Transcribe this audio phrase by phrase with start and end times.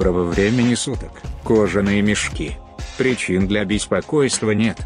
[0.00, 1.10] Доброго времени суток,
[1.44, 2.56] кожаные мешки.
[2.96, 4.78] Причин для беспокойства нет.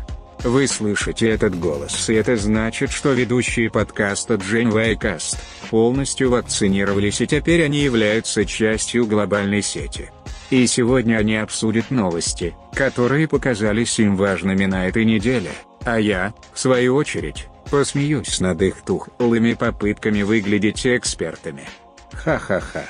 [0.43, 5.39] Вы слышите этот голос, и это значит, что ведущие подкаста Джейн Вайкаст
[5.71, 10.11] полностью вакцинировались и теперь они являются частью глобальной сети.
[10.51, 15.53] И сегодня они обсудят новости, которые показались им важными на этой неделе,
[15.85, 21.69] а я, в свою очередь, посмеюсь над их тухлыми попытками выглядеть экспертами.
[22.13, 22.87] Ха-ха-ха.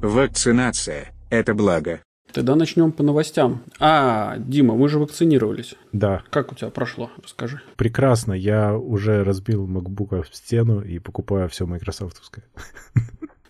[0.00, 2.00] Вакцинация– это благо.
[2.32, 3.62] Тогда начнем по новостям.
[3.80, 5.74] А, Дима, мы же вакцинировались.
[5.92, 6.22] Да.
[6.30, 7.10] Как у тебя прошло?
[7.20, 7.60] Расскажи.
[7.76, 8.34] Прекрасно.
[8.34, 12.44] Я уже разбил MacBook в стену и покупаю все майкрософтовское.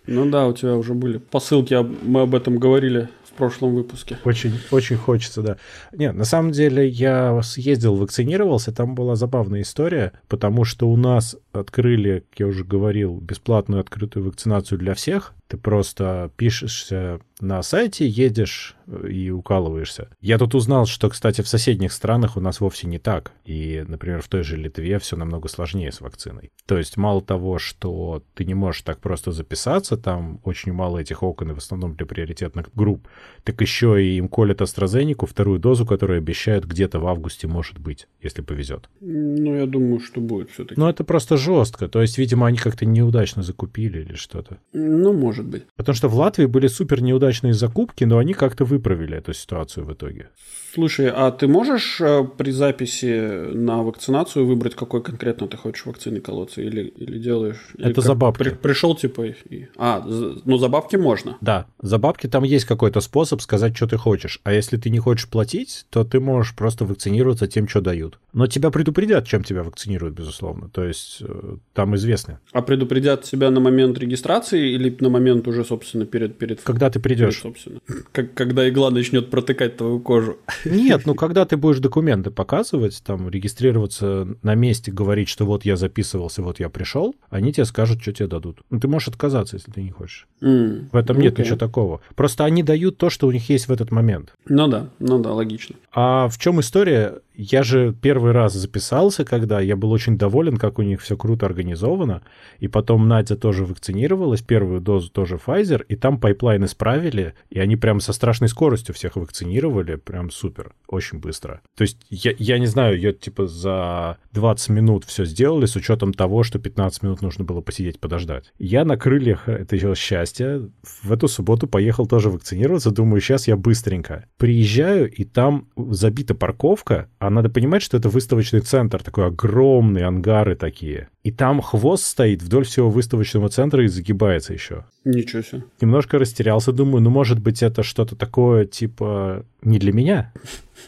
[0.06, 4.18] Ну да, у тебя уже были посылки, мы об этом говорили в прошлом выпуске.
[4.24, 5.56] Очень, очень хочется, да.
[5.92, 11.36] Нет, на самом деле я съездил, вакцинировался, там была забавная история, потому что у нас
[11.52, 15.34] открыли, как я уже говорил, бесплатную открытую вакцинацию для всех.
[15.48, 20.08] Ты просто пишешься на сайте, едешь э, и укалываешься.
[20.20, 23.32] Я тут узнал, что, кстати, в соседних странах у нас вовсе не так.
[23.44, 26.52] И, например, в той же Литве все намного сложнее с вакциной.
[26.66, 31.22] То есть мало того, что ты не можешь так просто записаться, там очень мало этих
[31.22, 33.08] окон, и в основном для приоритетных групп,
[33.42, 38.06] так еще и им колят AstraZeneca, вторую дозу, которую обещают где-то в августе, может быть,
[38.22, 38.88] если повезет.
[39.00, 40.80] Ну, я думаю, что будет все-таки.
[40.80, 41.88] Ну, это просто жестко.
[41.88, 44.58] То есть, видимо, они как-то неудачно закупили или что-то.
[44.72, 45.64] Ну, может быть.
[45.76, 49.92] Потому что в Латвии были супер неудачные закупки, но они как-то выправили эту ситуацию в
[49.92, 50.28] итоге.
[50.74, 56.20] Слушай, а ты можешь э, при записи на вакцинацию выбрать, какой конкретно ты хочешь вакцины
[56.20, 56.62] колоться?
[56.62, 57.58] Или, или делаешь...
[57.78, 58.42] Это или за бабки.
[58.42, 59.34] При, пришел типа...
[59.50, 59.68] И...
[59.76, 60.02] А,
[60.44, 61.36] ну за бабки можно?
[61.42, 64.40] Да, за бабки там есть какой-то способ сказать, что ты хочешь.
[64.44, 68.18] А если ты не хочешь платить, то ты можешь просто вакцинироваться тем, что дают.
[68.32, 70.70] Но тебя предупредят, чем тебя вакцинируют, безусловно.
[70.70, 72.40] То есть э, там известно.
[72.52, 76.38] А предупредят тебя на момент регистрации или на момент уже, собственно, перед...
[76.38, 77.21] перед Когда ты придешь.
[77.30, 77.80] Перед, собственно.
[78.12, 80.38] Как, когда игла начнет протыкать твою кожу.
[80.64, 85.76] Нет, ну когда ты будешь документы показывать, там, регистрироваться на месте, говорить, что вот я
[85.76, 88.60] записывался, вот я пришел, они тебе скажут, что тебе дадут.
[88.70, 90.26] Ну, ты можешь отказаться, если ты не хочешь.
[90.40, 90.88] Mm.
[90.92, 91.42] В этом нет okay.
[91.42, 92.00] ничего такого.
[92.14, 94.34] Просто они дают то, что у них есть в этот момент.
[94.46, 95.76] Ну да, ну да, логично.
[95.92, 97.20] А в чем история?
[97.34, 101.46] Я же первый раз записался, когда я был очень доволен, как у них все круто
[101.46, 102.22] организовано.
[102.58, 107.76] И потом Надя тоже вакцинировалась, первую дозу тоже Pfizer, и там pipeline исправили, и они
[107.76, 111.62] прям со страшной скоростью всех вакцинировали, прям супер, очень быстро.
[111.76, 116.12] То есть я, я не знаю, я типа за 20 минут все сделали с учетом
[116.12, 118.52] того, что 15 минут нужно было посидеть, подождать.
[118.58, 120.68] Я на крыльях этого счастья
[121.02, 124.26] в эту субботу поехал тоже вакцинироваться, думаю, сейчас я быстренько.
[124.36, 130.56] Приезжаю, и там забита парковка, а надо понимать, что это выставочный центр, такой огромный, ангары
[130.56, 131.08] такие.
[131.22, 134.86] И там хвост стоит вдоль всего выставочного центра и загибается еще.
[135.04, 135.62] Ничего себе.
[135.80, 140.32] Немножко растерялся, думаю, ну, может быть, это что-то такое, типа, не для меня.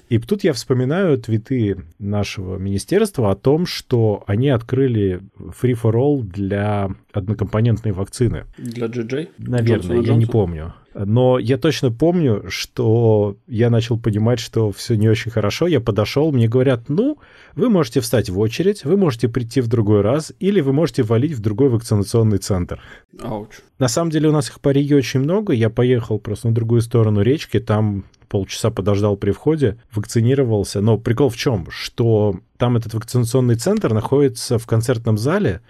[0.08, 6.20] И тут я вспоминаю твиты нашего министерства о том, что они открыли Free for All
[6.20, 8.46] для однокомпонентной вакцины.
[8.58, 9.28] Для GJ?
[9.38, 10.74] Наверное, я не помню.
[10.94, 15.66] Но я точно помню, что я начал понимать, что все не очень хорошо.
[15.66, 17.18] Я подошел, мне говорят, ну,
[17.56, 21.32] вы можете встать в очередь, вы можете прийти в другой раз, или вы можете валить
[21.32, 22.80] в другой вакцинационный центр.
[23.20, 23.50] Ауч.
[23.78, 25.52] На самом деле у нас их по Риге очень много.
[25.52, 30.80] Я поехал просто на другую сторону речки, там полчаса подождал при входе, вакцинировался.
[30.80, 31.68] Но прикол в чем?
[31.70, 35.60] Что там этот вакцинационный центр находится в концертном зале,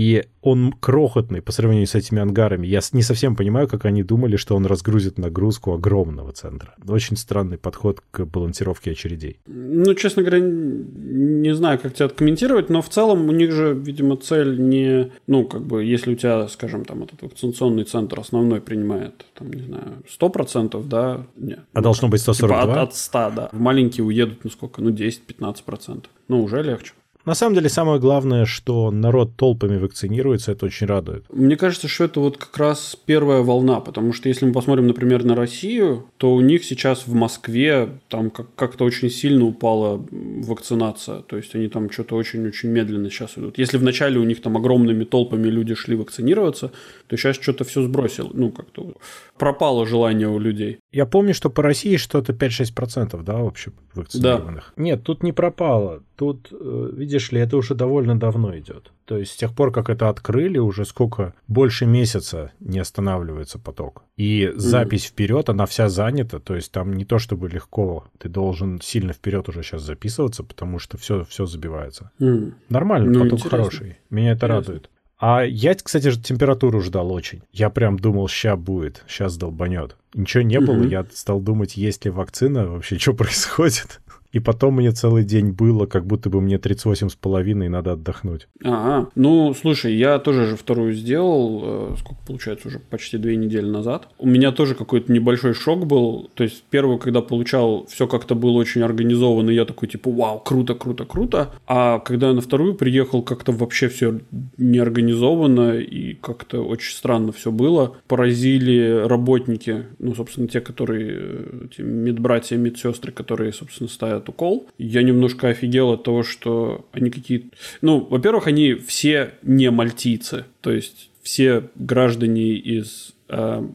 [0.00, 2.66] и он крохотный по сравнению с этими ангарами.
[2.66, 6.74] Я не совсем понимаю, как они думали, что он разгрузит нагрузку огромного центра.
[6.88, 9.40] Очень странный подход к балансировке очередей.
[9.46, 14.16] Ну, честно говоря, не знаю, как тебя комментировать, но в целом у них же, видимо,
[14.16, 15.12] цель не...
[15.26, 19.60] Ну, как бы, если у тебя, скажем, там этот вакцинационный центр основной принимает, там, не
[19.60, 21.26] знаю, 100%, да?
[21.36, 21.60] Нет.
[21.74, 22.62] А должно быть 142?
[22.62, 23.50] Типа от, от 100, да.
[23.52, 24.80] В маленькие уедут, ну сколько?
[24.80, 26.06] Ну, 10-15%.
[26.28, 26.94] Ну, уже легче.
[27.24, 31.24] На самом деле, самое главное, что народ толпами вакцинируется, это очень радует.
[31.30, 35.24] Мне кажется, что это вот как раз первая волна, потому что если мы посмотрим, например,
[35.24, 41.20] на Россию, то у них сейчас в Москве там как-то очень сильно упала вакцинация.
[41.20, 43.58] То есть они там что-то очень-очень медленно сейчас идут.
[43.58, 46.72] Если вначале у них там огромными толпами люди шли вакцинироваться,
[47.06, 48.30] то сейчас что-то все сбросило.
[48.32, 48.94] Ну, как-то
[49.36, 50.78] пропало желание у людей.
[50.92, 54.72] Я помню, что по России что-то 5-6%, да, вообще вакцинированных.
[54.76, 54.82] Да.
[54.82, 56.02] Нет, тут не пропало.
[56.20, 58.92] Тут, э, видишь ли, это уже довольно давно идет.
[59.06, 61.32] То есть с тех пор, как это открыли, уже сколько?
[61.48, 64.04] Больше месяца не останавливается поток.
[64.18, 66.38] И запись вперед, она вся занята.
[66.38, 68.04] То есть там не то чтобы легко.
[68.18, 72.10] Ты должен сильно вперед уже сейчас записываться, потому что все, все забивается.
[72.20, 72.52] Mm.
[72.68, 73.50] Нормально, ну, поток интересно.
[73.50, 73.98] хороший.
[74.10, 74.56] Меня это интересно.
[74.56, 74.90] радует.
[75.20, 77.40] А я, кстати, же температуру ждал очень.
[77.50, 79.96] Я прям думал, ща будет, сейчас долбанет.
[80.12, 84.00] Ничего не было, я стал думать, есть ли вакцина, вообще, что происходит.
[84.32, 87.92] И потом мне целый день было, как будто бы мне 38 с половиной, и надо
[87.92, 88.48] отдохнуть.
[88.62, 89.10] Ага.
[89.14, 94.08] Ну, слушай, я тоже же вторую сделал, э, сколько получается, уже почти две недели назад.
[94.18, 96.30] У меня тоже какой-то небольшой шок был.
[96.34, 100.40] То есть первую, когда получал, все как-то было очень организовано, и я такой типа, вау,
[100.40, 101.50] круто, круто, круто.
[101.66, 104.20] А когда я на вторую приехал, как-то вообще все
[104.58, 107.96] неорганизовано, и как-то очень странно все было.
[108.06, 114.68] Поразили работники, ну, собственно, те, которые, э, эти медбратья, медсестры, которые, собственно, ставят этот укол.
[114.78, 117.48] Я немножко офигел от того, что они какие-то...
[117.82, 120.44] Ну, во-первых, они все не мальтийцы.
[120.60, 123.14] То есть все граждане из...
[123.28, 123.66] Э,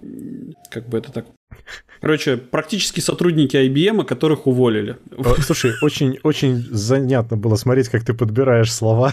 [0.71, 1.25] как бы это так
[2.01, 4.97] Короче, практически сотрудники IBM, которых уволили.
[5.39, 9.11] Слушай, очень, очень занятно было смотреть, как ты подбираешь слова.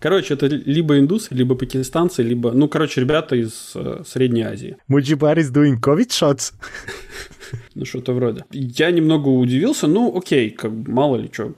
[0.00, 4.76] Короче, это либо индусы, либо пакистанцы, либо, ну, короче, ребята из э, Средней Азии.
[4.88, 6.52] Mujibari is doing COVID shots.
[7.74, 8.44] Ну, что-то вроде.
[8.50, 11.52] Я немного удивился, ну, окей, как мало ли что,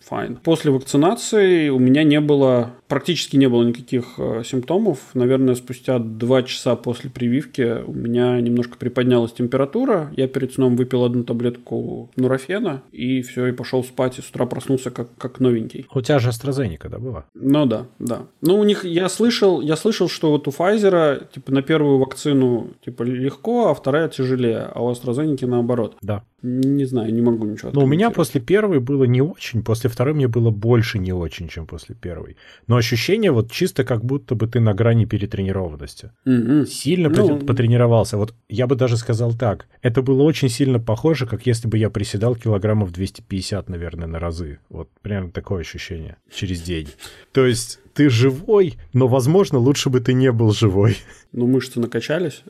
[0.00, 0.38] файн.
[0.42, 4.98] После вакцинации у меня не было, практически не было никаких э, симптомов.
[5.14, 10.12] Наверное, спустя два часа после прививки у меня немножко приподнялась температура.
[10.16, 14.46] Я перед сном выпил одну таблетку нурофена, и все, и пошел спать, и с утра
[14.46, 15.86] проснулся как, как новенький.
[15.94, 17.24] У тебя же AstraZeneca, да, была?
[17.34, 18.26] Ну да, да.
[18.42, 22.70] Ну, у них, я слышал, я слышал, что вот у Pfizer, типа, на первую вакцину,
[22.84, 25.07] типа, легко, а вторая тяжелее, а у AstraZeneca
[25.46, 25.96] наоборот.
[26.02, 26.24] Да.
[26.42, 30.14] Не знаю, не могу ничего Но у меня после первой было не очень, после второй
[30.14, 32.36] мне было больше не очень, чем после первой.
[32.68, 36.12] Но ощущение вот чисто как будто бы ты на грани перетренированности.
[36.26, 36.66] Mm-hmm.
[36.66, 37.40] Сильно ну...
[37.40, 38.16] потренировался.
[38.16, 39.66] Вот я бы даже сказал так.
[39.82, 44.60] Это было очень сильно похоже, как если бы я приседал килограммов 250, наверное, на разы.
[44.68, 46.88] Вот примерно такое ощущение через день.
[47.32, 50.98] То есть ты живой, но, возможно, лучше бы ты не был живой.
[51.32, 52.44] Ну, мышцы накачались?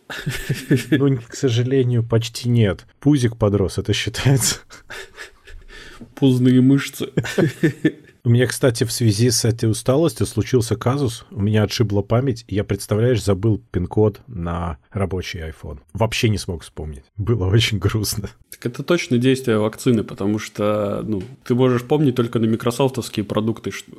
[0.91, 2.87] Ну, к сожалению, почти нет.
[3.01, 4.57] Пузик подрос, это считается.
[6.17, 7.09] Пузные мышцы.
[8.29, 11.25] У меня, кстати, в связи с этой усталостью случился казус.
[11.31, 15.79] У меня отшибла память, и я, представляешь, забыл пин-код на рабочий iPhone.
[15.95, 17.05] Вообще не смог вспомнить.
[17.17, 18.29] Было очень грустно.
[18.51, 23.71] Так это точно действие вакцины, потому что, ну, ты можешь помнить только на микрософтовские продукты.
[23.71, 23.93] Что...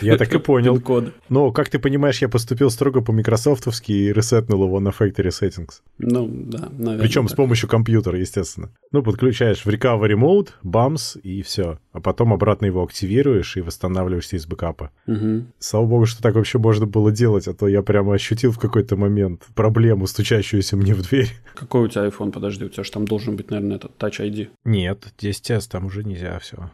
[0.00, 0.80] Я так и понял.
[0.80, 1.12] Коды.
[1.28, 5.82] Но, как ты понимаешь, я поступил строго по микрософтовски и ресетнул его на Factory Settings.
[5.98, 6.98] Ну, да, наверное.
[6.98, 7.32] Причем так.
[7.32, 8.72] с помощью компьютера, естественно.
[8.90, 11.78] Ну, подключаешь в Recovery Mode, BAMS и все.
[11.92, 14.90] А потом обратно его активируешь и восстанавливаешься из бэкапа.
[15.06, 15.44] Угу.
[15.58, 18.96] Слава богу, что так вообще можно было делать, а то я прямо ощутил в какой-то
[18.96, 21.30] момент проблему, стучащуюся мне в дверь.
[21.54, 22.32] Какой у тебя iPhone?
[22.32, 24.48] Подожди, у тебя же там должен быть, наверное, этот Touch ID.
[24.64, 26.70] Нет, 10s там уже нельзя все.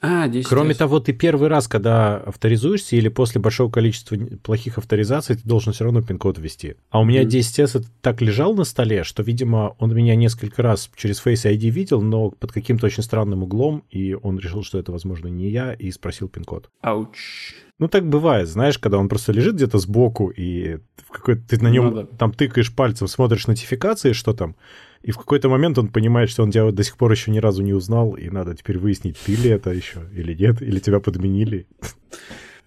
[0.00, 5.36] А, 10 Кроме того, ты первый раз, когда авторизуешься или после большого количества плохих авторизаций,
[5.36, 6.74] ты должен все равно пин-код ввести.
[6.90, 10.90] А у меня mm 10s так лежал на столе, что, видимо, он меня несколько раз
[10.96, 14.92] через Face ID видел, но под каким-то очень странным углом, и он решил, что это,
[14.92, 16.70] возможно, не я, и спросил пин-код.
[16.80, 17.54] Ауч.
[17.78, 21.68] Ну, так бывает, знаешь, когда он просто лежит где-то сбоку, и в какой ты на
[21.68, 22.04] нем ну, да.
[22.18, 24.56] там тыкаешь пальцем, смотришь нотификации, что там,
[25.02, 27.62] и в какой-то момент он понимает, что он тебя до сих пор еще ни разу
[27.62, 31.68] не узнал, и надо теперь выяснить, ты ли это еще или нет, или тебя подменили.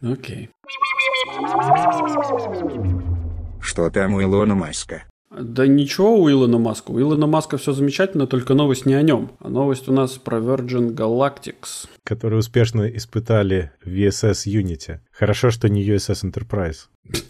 [0.02, 0.50] Окей.
[3.60, 5.04] Что там у Илона Маска?
[5.32, 6.92] Да ничего у Илона Маска.
[6.92, 9.32] У Илона Маска все замечательно, только новость не о нем.
[9.40, 11.88] А новость у нас про Virgin Galactics.
[12.04, 15.00] Которые успешно испытали VSS Unity.
[15.12, 16.88] Хорошо, что не USS Enterprise.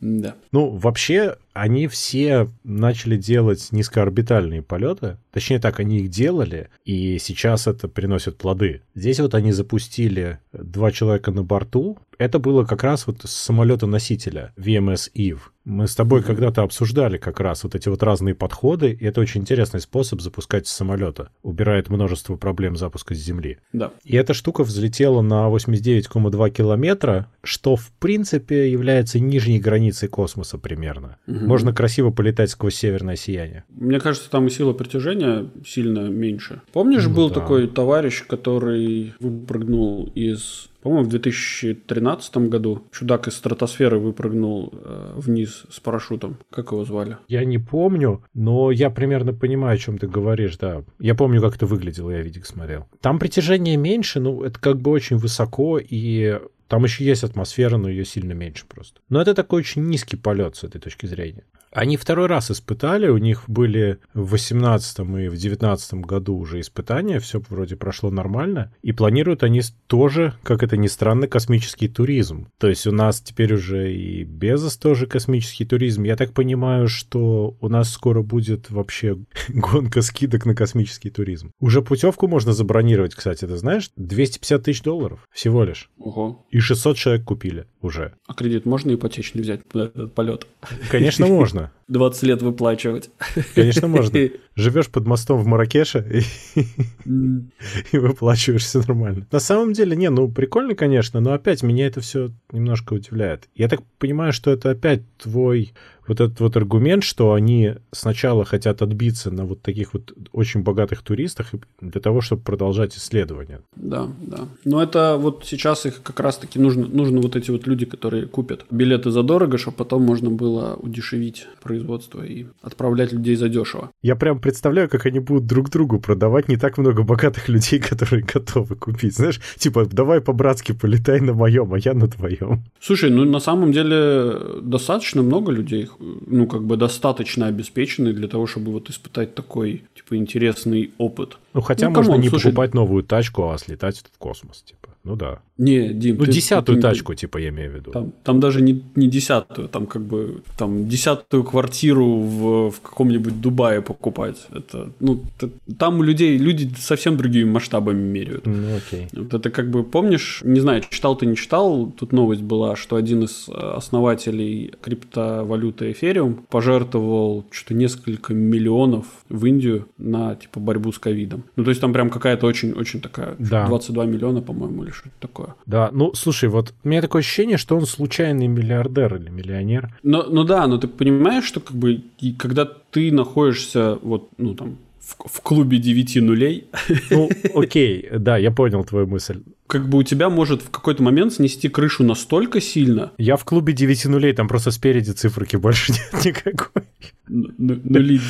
[0.00, 0.34] Да.
[0.52, 5.16] Ну, вообще, они все начали делать низкоорбитальные полеты.
[5.32, 8.82] Точнее так, они их делали, и сейчас это приносит плоды.
[8.94, 11.98] Здесь вот они запустили два человека на борту.
[12.18, 15.40] Это было как раз вот с самолета-носителя VMS Eve.
[15.64, 19.40] Мы с тобой когда-то обсуждали как раз вот эти вот разные подходы, и это очень
[19.40, 21.30] интересный способ запускать с самолета.
[21.42, 23.58] Убирает множество проблем запуска с Земли.
[23.72, 23.90] Да.
[24.04, 31.16] И эта штука взлетела на 89,2 километра, что в принципе является нижней границей космоса примерно.
[31.44, 31.48] Mm-hmm.
[31.48, 33.64] Можно красиво полетать сквозь северное сияние.
[33.68, 36.62] Мне кажется, там и сила притяжения сильно меньше.
[36.72, 37.36] Помнишь, ну, был да.
[37.36, 45.64] такой товарищ, который выпрыгнул из по-моему, в 2013 году чудак из стратосферы выпрыгнул э, вниз
[45.70, 46.36] с парашютом.
[46.50, 47.16] Как его звали?
[47.26, 50.84] Я не помню, но я примерно понимаю, о чем ты говоришь, да.
[50.98, 52.84] Я помню, как это выглядело, я видик смотрел.
[53.00, 56.38] Там притяжение меньше, ну, это как бы очень высоко, и
[56.74, 59.00] там еще есть атмосфера, но ее сильно меньше просто.
[59.08, 61.44] Но это такой очень низкий полет с этой точки зрения.
[61.74, 67.18] Они второй раз испытали, у них были в 18 и в 19 году уже испытания,
[67.18, 72.46] все вроде прошло нормально, и планируют они тоже, как это ни странно, космический туризм.
[72.58, 76.04] То есть у нас теперь уже и Безос тоже космический туризм.
[76.04, 81.50] Я так понимаю, что у нас скоро будет вообще гонка скидок на космический туризм.
[81.58, 83.90] Уже путевку можно забронировать, кстати, ты знаешь?
[83.96, 85.90] 250 тысяч долларов всего лишь.
[85.98, 86.46] Ого.
[86.50, 88.14] И 600 человек купили уже.
[88.26, 90.46] А кредит можно ипотечный взять на этот полет?
[90.90, 91.70] Конечно, можно.
[91.88, 93.10] 20 лет выплачивать.
[93.54, 94.18] Конечно, можно.
[94.56, 96.60] Живешь под мостом в Маракеше и,
[97.92, 99.26] и выплачиваешь все нормально.
[99.30, 103.48] На самом деле, не, ну прикольно, конечно, но опять меня это все немножко удивляет.
[103.54, 105.74] Я так понимаю, что это опять твой
[106.08, 111.02] вот этот вот аргумент, что они сначала хотят отбиться на вот таких вот очень богатых
[111.02, 113.60] туристах для того, чтобы продолжать исследования.
[113.76, 114.48] Да, да.
[114.64, 118.64] Но это вот сейчас их как раз-таки нужно, нужно вот эти вот люди, которые купят
[118.70, 123.90] билеты задорого, чтобы потом можно было удешевить производство и отправлять людей задешево.
[124.02, 128.22] Я прям представляю, как они будут друг другу продавать не так много богатых людей, которые
[128.22, 129.16] готовы купить.
[129.16, 132.64] Знаешь, типа, давай по-братски полетай на моем, а я на твоем.
[132.80, 138.46] Слушай, ну на самом деле достаточно много людей ну, как бы достаточно обеспечены для того,
[138.46, 141.38] чтобы вот испытать такой, типа, интересный опыт.
[141.52, 142.46] Ну, хотя ну, можно come on, не слушай...
[142.46, 144.83] покупать новую тачку, а слетать в космос, типа.
[145.04, 145.40] Ну да.
[145.56, 147.90] Не, Дим, Ну, ты, десятую ты, тачку, ты, типа, я имею в виду.
[147.92, 153.40] Там, там даже не, не десятую, там как бы там десятую квартиру в, в каком-нибудь
[153.40, 154.46] Дубае покупать.
[154.50, 158.46] Это, ну, это, там у людей, люди совсем другими масштабами меряют.
[158.46, 159.08] Ну, окей.
[159.12, 162.96] Вот это как бы, помнишь, не знаю, читал ты, не читал, тут новость была, что
[162.96, 170.98] один из основателей криптовалюты Ethereum пожертвовал что-то несколько миллионов в Индию на, типа, борьбу с
[170.98, 171.44] ковидом.
[171.54, 173.66] Ну, то есть там прям какая-то очень-очень такая, да.
[173.66, 175.54] 22 миллиона, по-моему, или что-то такое.
[175.66, 179.94] Да, ну, слушай, вот у меня такое ощущение, что он случайный миллиардер или миллионер.
[180.02, 184.54] Ну, ну да, но ты понимаешь, что как бы, и когда ты находишься вот, ну,
[184.54, 186.66] там, в, в клубе 9 нулей.
[187.10, 189.42] Ну, окей, да, я понял твою мысль.
[189.66, 193.12] Как бы у тебя может в какой-то момент снести крышу настолько сильно.
[193.18, 196.82] Я в клубе 9 нулей, там просто спереди циферки больше нет никакой.
[197.28, 198.20] Нули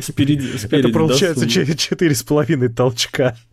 [0.00, 3.36] спереди, спереди Это получается да, четыре с половиной толчка.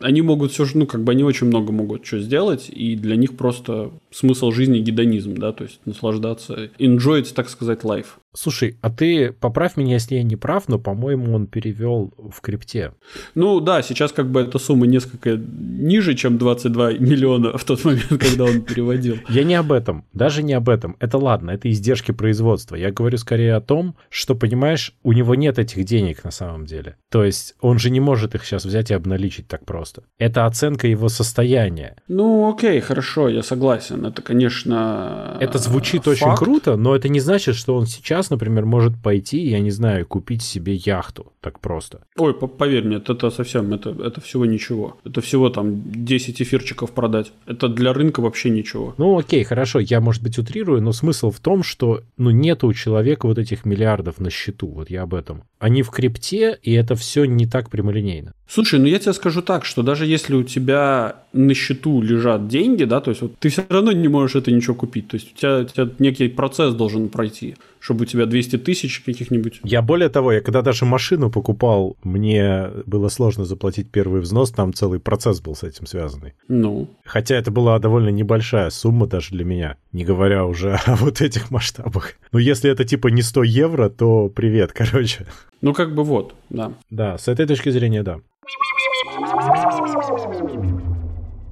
[0.00, 3.16] Они могут все же, ну, как бы они очень много могут что сделать, и для
[3.16, 8.06] них просто смысл жизни гедонизм, да, то есть наслаждаться, enjoy, так сказать, life.
[8.36, 12.92] Слушай, а ты поправь меня, если я не прав, но, по-моему, он перевел в крипте.
[13.36, 18.08] Ну да, сейчас как бы эта сумма несколько ниже, чем 22 миллиона в тот момент,
[18.08, 19.18] когда он переводил.
[19.28, 20.96] Я не об этом, даже не об этом.
[20.98, 22.74] Это ладно, это издержки производства.
[22.74, 26.96] Я говорю скорее о том, что, понимаешь, у него нет этих денег на самом деле.
[27.10, 29.93] То есть он же не может их сейчас взять и обналичить так просто.
[30.18, 31.96] Это оценка его состояния.
[32.08, 34.04] Ну окей, хорошо, я согласен.
[34.06, 36.22] Это, конечно, Это звучит факт.
[36.22, 40.06] очень круто, но это не значит, что он сейчас, например, может пойти, я не знаю,
[40.06, 42.00] купить себе яхту так просто.
[42.16, 44.96] Ой, поверь мне, это совсем, это, это всего ничего.
[45.04, 47.32] Это всего там 10 эфирчиков продать.
[47.46, 48.94] Это для рынка вообще ничего.
[48.96, 52.72] Ну окей, хорошо, я, может быть, утрирую, но смысл в том, что ну нету у
[52.72, 55.42] человека вот этих миллиардов на счету, вот я об этом.
[55.58, 58.32] Они в крипте, и это все не так прямолинейно.
[58.48, 62.84] Слушай, ну я тебе скажу так, что даже если у тебя на счету лежат деньги,
[62.84, 65.08] да, то есть вот ты все равно не можешь это ничего купить.
[65.08, 69.00] То есть у тебя, у тебя некий процесс должен пройти, чтобы у тебя 200 тысяч
[69.00, 69.60] каких-нибудь.
[69.64, 74.72] Я более того, я когда даже машину покупал, мне было сложно заплатить первый взнос, там
[74.72, 76.34] целый процесс был с этим связанный.
[76.46, 76.88] Ну.
[77.04, 81.50] Хотя это была довольно небольшая сумма даже для меня, не говоря уже о вот этих
[81.50, 82.12] масштабах.
[82.30, 85.26] Но если это типа не 100 евро, то привет, короче.
[85.60, 86.72] Ну, как бы вот, да.
[86.90, 88.20] Да, с этой точки зрения, да.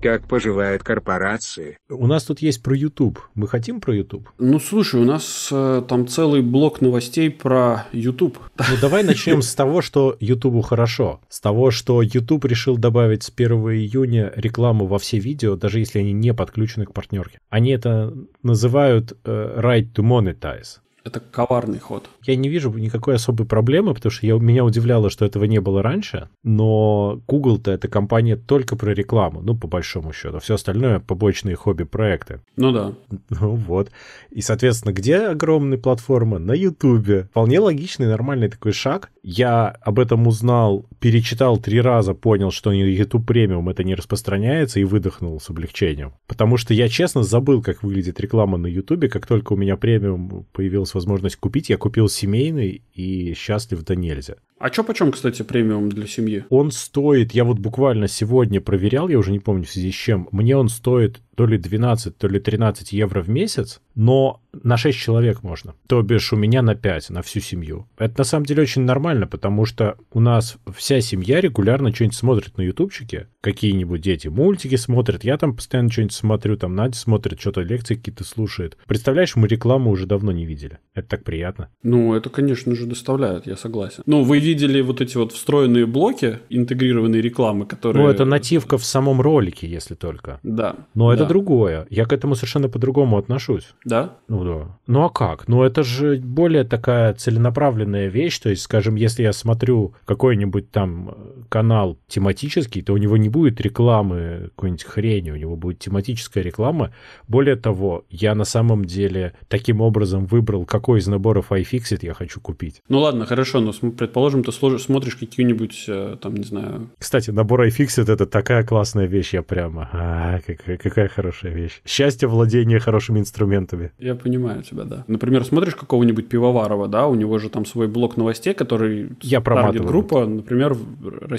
[0.03, 1.79] Как поживают корпорации?
[1.89, 3.21] У нас тут есть про YouTube.
[3.37, 4.29] Мы хотим про YouTube?
[4.37, 8.37] Ну, слушай, у нас э, там целый блок новостей про YouTube.
[8.59, 11.21] Ну, давай начнем с того, что YouTube хорошо.
[11.29, 16.01] С того, что YouTube решил добавить с 1 июня рекламу во все видео, даже если
[16.01, 17.39] они не подключены к партнерке.
[17.49, 20.81] Они это называют э, right to monetize.
[21.05, 22.09] Это коварный ход.
[22.23, 25.83] Я не вижу никакой особой проблемы, потому что я, меня удивляло, что этого не было
[25.83, 26.29] раньше.
[26.45, 30.39] Но Google-то это компания только про рекламу, ну, по большому счету.
[30.39, 32.41] Все остальное побочные хобби-проекты.
[32.57, 32.93] Ну да.
[33.43, 33.91] Ну вот.
[34.31, 36.39] И, соответственно, где огромная платформа?
[36.39, 37.29] На YouTube.
[37.31, 39.11] Вполне логичный, нормальный такой шаг.
[39.23, 44.85] Я об этом узнал, перечитал три раза, понял, что YouTube премиум это не распространяется и
[44.85, 46.13] выдохнул с облегчением.
[46.27, 50.47] Потому что я честно забыл, как выглядит реклама на YouTube, как только у меня премиум
[50.93, 54.37] появилась возможность купить, я купил семейный и счастлив да нельзя.
[54.59, 56.45] А что почем, кстати, премиум для семьи?
[56.49, 60.29] Он стоит, я вот буквально сегодня проверял, я уже не помню в связи с чем,
[60.31, 64.99] мне он стоит то ли 12, то ли 13 евро в месяц, но на 6
[64.99, 65.75] человек можно.
[65.87, 67.89] То бишь у меня на 5, на всю семью.
[67.97, 72.59] Это на самом деле очень нормально, потому что у нас вся семья регулярно что-нибудь смотрит
[72.59, 73.29] на ютубчике.
[73.41, 78.25] Какие-нибудь дети мультики смотрят, я там постоянно что-нибудь смотрю, там Надя смотрит, что-то лекции какие-то
[78.25, 78.77] слушает.
[78.87, 80.79] Представляешь, мы рекламу уже давно не видели.
[80.95, 81.69] Это так приятно.
[81.83, 84.03] Ну, это, конечно же, доставляет, я согласен.
[84.07, 88.05] Ну, вы видели вот эти вот встроенные блоки, интегрированные рекламы, которые...
[88.05, 90.39] Ну, это нативка в самом ролике, если только.
[90.43, 90.77] Да.
[90.95, 91.29] Но это да.
[91.29, 91.87] другое.
[91.91, 93.75] Я к этому совершенно по-другому отношусь.
[93.85, 94.17] Да?
[94.29, 94.79] Ну да.
[94.87, 95.49] Ну а как?
[95.49, 98.39] Ну это же более такая целенаправленная вещь.
[98.39, 103.29] То есть, скажем, если я смотрю какой-нибудь там э, канал тематический, то у него не
[103.29, 106.93] будет рекламы какой-нибудь хрени, у него будет тематическая реклама.
[107.29, 112.41] Более того, я на самом деле таким образом выбрал, какой из наборов iFixit я хочу
[112.41, 112.83] купить.
[112.89, 116.91] Ну ладно, хорошо, но предположим, ты смотришь какие-нибудь, э, там, не знаю...
[116.99, 119.89] Кстати, набор iFixit это такая классная вещь, я прямо...
[119.93, 121.81] А, какая, какая хорошая вещь.
[121.87, 123.93] Счастье владения хорошими инструментами.
[123.99, 125.05] Я понимаю тебя, да.
[125.07, 129.11] Например, смотришь какого-нибудь Пивоварова, да, у него же там свой блок новостей, который...
[129.21, 129.89] Я проматываю.
[129.89, 130.77] группа, например.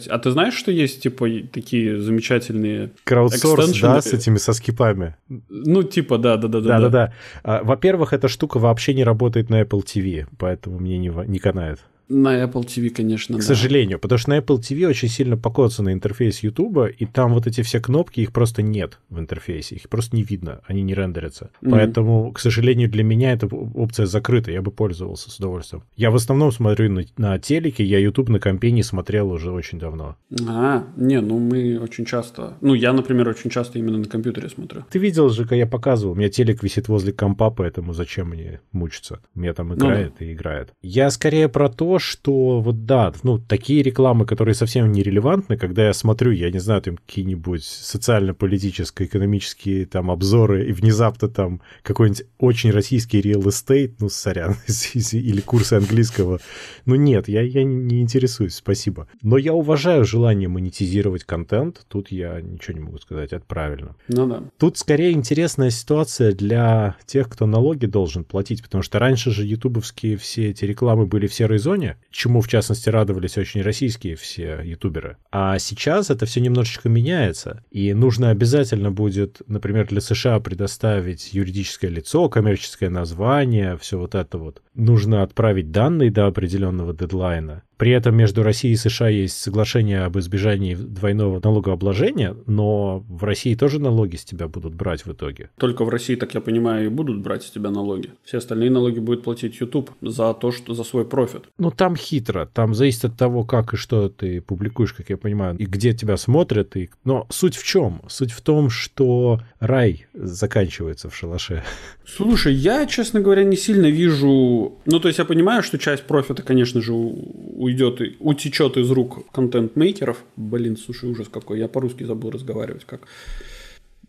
[0.10, 2.92] А ты знаешь, что есть, типа, такие замечательные...
[3.04, 3.94] Краудсорс, Экстеншены.
[3.94, 5.16] да, с этими со скипами.
[5.50, 6.62] Ну, типа, да-да-да.
[6.62, 7.14] Да-да-да.
[7.44, 11.80] А, Во-первых, эта штука вообще не работает на Apple TV, поэтому мне не, не канает.
[12.14, 13.46] На Apple TV, конечно, К да.
[13.46, 17.62] сожалению, потому что на Apple TV очень сильно покоцанный интерфейс YouTube, и там вот эти
[17.62, 21.50] все кнопки, их просто нет в интерфейсе, их просто не видно, они не рендерятся.
[21.62, 21.72] Мгм.
[21.72, 25.84] Поэтому, к сожалению, для меня эта опция закрыта, я бы пользовался с удовольствием.
[25.96, 29.80] Я в основном смотрю на, на телеке, я YouTube на компе не смотрел уже очень
[29.80, 30.16] давно.
[30.48, 32.54] А, не, ну мы очень часто...
[32.62, 34.86] Ну, я, например, очень часто именно на компьютере смотрю.
[34.92, 38.60] Ты видел же, как я показывал, у меня телек висит возле компа, поэтому зачем мне
[38.72, 39.20] мучиться?
[39.36, 40.74] У меня там играет и играет.
[40.82, 45.94] Я скорее про то, что вот да, ну, такие рекламы, которые совсем нерелевантны, когда я
[45.94, 52.72] смотрю, я не знаю, там какие-нибудь социально-политические, экономические там обзоры, и внезапно там какой-нибудь очень
[52.72, 54.56] российский real estate, ну, сорян,
[54.94, 56.40] или курсы английского.
[56.86, 59.08] Ну, нет, я, я не интересуюсь, спасибо.
[59.22, 63.96] Но я уважаю желание монетизировать контент, тут я ничего не могу сказать, это правильно.
[64.10, 64.44] Ну да.
[64.58, 70.18] Тут скорее интересная ситуация для тех, кто налоги должен платить, потому что раньше же ютубовские
[70.18, 75.18] все эти рекламы были в серой зоне, чему в частности радовались очень российские все ютуберы.
[75.32, 81.90] А сейчас это все немножечко меняется, и нужно обязательно будет, например, для США предоставить юридическое
[81.90, 84.62] лицо, коммерческое название, все вот это вот.
[84.74, 87.64] Нужно отправить данные до определенного дедлайна.
[87.78, 93.56] При этом между Россией и США есть соглашение об избежании двойного налогообложения, но в России
[93.56, 95.50] тоже налоги с тебя будут брать в итоге.
[95.58, 98.12] Только в России, так я понимаю, и будут брать с тебя налоги.
[98.24, 101.44] Все остальные налоги будет платить YouTube за то, что за свой профит.
[101.58, 102.50] Ну, там хитро.
[102.54, 106.18] Там зависит от того, как и что ты публикуешь, как я понимаю, и где тебя
[106.18, 106.76] смотрят.
[106.76, 106.90] И...
[107.04, 108.02] Но суть в чем?
[108.08, 111.64] Суть в том, что рай заканчивается в шалаше.
[112.06, 114.80] Слушай, я, честно говоря, не сильно вижу...
[114.86, 119.32] Ну, то есть я понимаю, что часть профита, конечно же, уйдет, и утечет из рук
[119.32, 120.18] контент-мейкеров.
[120.36, 121.60] Блин, слушай, ужас какой.
[121.60, 122.86] Я по-русски забыл разговаривать.
[122.86, 123.02] Как...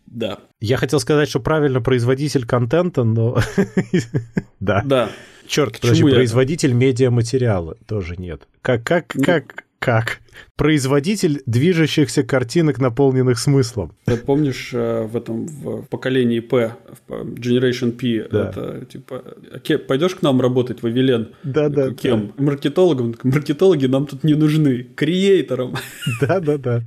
[0.05, 0.39] Да.
[0.59, 3.37] Я хотел сказать, что правильно производитель контента, но...
[4.59, 4.81] Да.
[4.85, 5.09] Да.
[5.47, 8.47] Черт, подожди, производитель медиаматериала тоже нет.
[8.61, 9.23] Как, как, Ну.
[9.23, 10.21] как, как?
[10.55, 13.93] Производитель движущихся картинок, наполненных смыслом.
[14.05, 16.75] Ты помнишь э, в этом в поколении P,
[17.07, 18.49] в Generation P, Да.
[18.49, 21.29] это типа, «А ке- пойдешь к нам работать, Вавилен?
[21.43, 21.83] Да-да.
[21.89, 22.33] Такой, Кем?
[22.37, 23.13] Маркетологом?
[23.13, 24.83] Так, Маркетологи нам тут не нужны.
[24.95, 25.75] Креатором.
[26.21, 26.83] Да-да-да.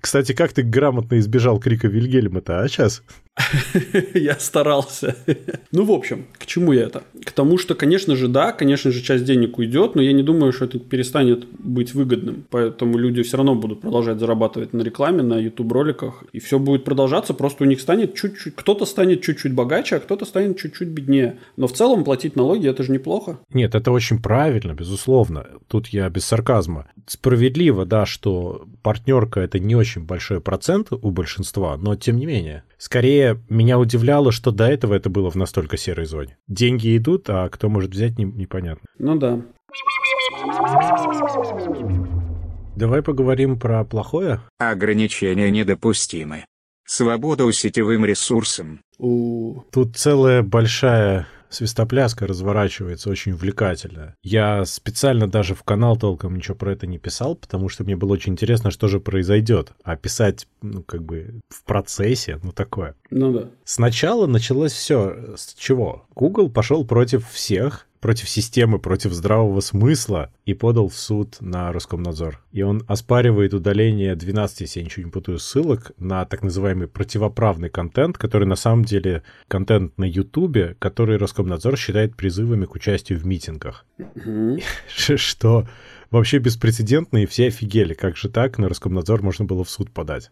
[0.00, 3.02] Кстати, как ты грамотно избежал крика Вильгельма-то, а сейчас?
[4.14, 5.16] Я старался.
[5.72, 7.02] Ну, в общем, к чему я это?
[7.24, 10.52] К тому, что, конечно же, да, конечно же, часть денег уйдет, но я не думаю,
[10.52, 12.44] что это перестанет быть выгодным.
[12.50, 16.24] Поэтому люди все равно будут продолжать зарабатывать на рекламе, на YouTube-роликах.
[16.32, 18.54] И все будет продолжаться, просто у них станет чуть-чуть...
[18.54, 21.38] Кто-то станет чуть-чуть богаче, а кто-то станет чуть-чуть беднее.
[21.56, 23.38] Но в целом платить налоги– это же неплохо.
[23.52, 25.46] Нет, это очень правильно, безусловно.
[25.68, 26.86] Тут я без сарказма.
[27.06, 32.64] Справедливо, да, что партнерка это не очень большой процент у большинства, но тем не менее.
[32.78, 36.36] Скорее, меня удивляло, что до этого это было в настолько серой зоне.
[36.48, 38.86] Деньги идут, а кто может взять, не- непонятно.
[38.98, 39.40] Ну да.
[42.76, 44.42] Давай поговорим про плохое.
[44.58, 46.44] Ограничения недопустимы.
[46.86, 48.80] Свобода сетевым ресурсам.
[48.98, 49.62] У...
[49.72, 54.14] Тут целая большая свистопляска разворачивается, очень увлекательная.
[54.22, 58.12] Я специально даже в канал толком ничего про это не писал, потому что мне было
[58.12, 59.72] очень интересно, что же произойдет.
[59.82, 62.94] А писать, ну, как бы в процессе, ну, такое.
[63.10, 63.48] Ну да.
[63.64, 66.06] Сначала началось все с чего?
[66.14, 72.40] Google пошел против всех, против системы, против здравого смысла и подал в суд на Роскомнадзор.
[72.52, 77.68] И он оспаривает удаление 12, если я ничего не путаю, ссылок на так называемый противоправный
[77.68, 83.26] контент, который на самом деле контент на Ютубе, который Роскомнадзор считает призывами к участию в
[83.26, 83.84] митингах.
[84.88, 85.66] Что
[86.10, 87.94] вообще беспрецедентно, и все офигели.
[87.94, 88.58] Как же так?
[88.58, 90.30] На Роскомнадзор можно было в суд подать.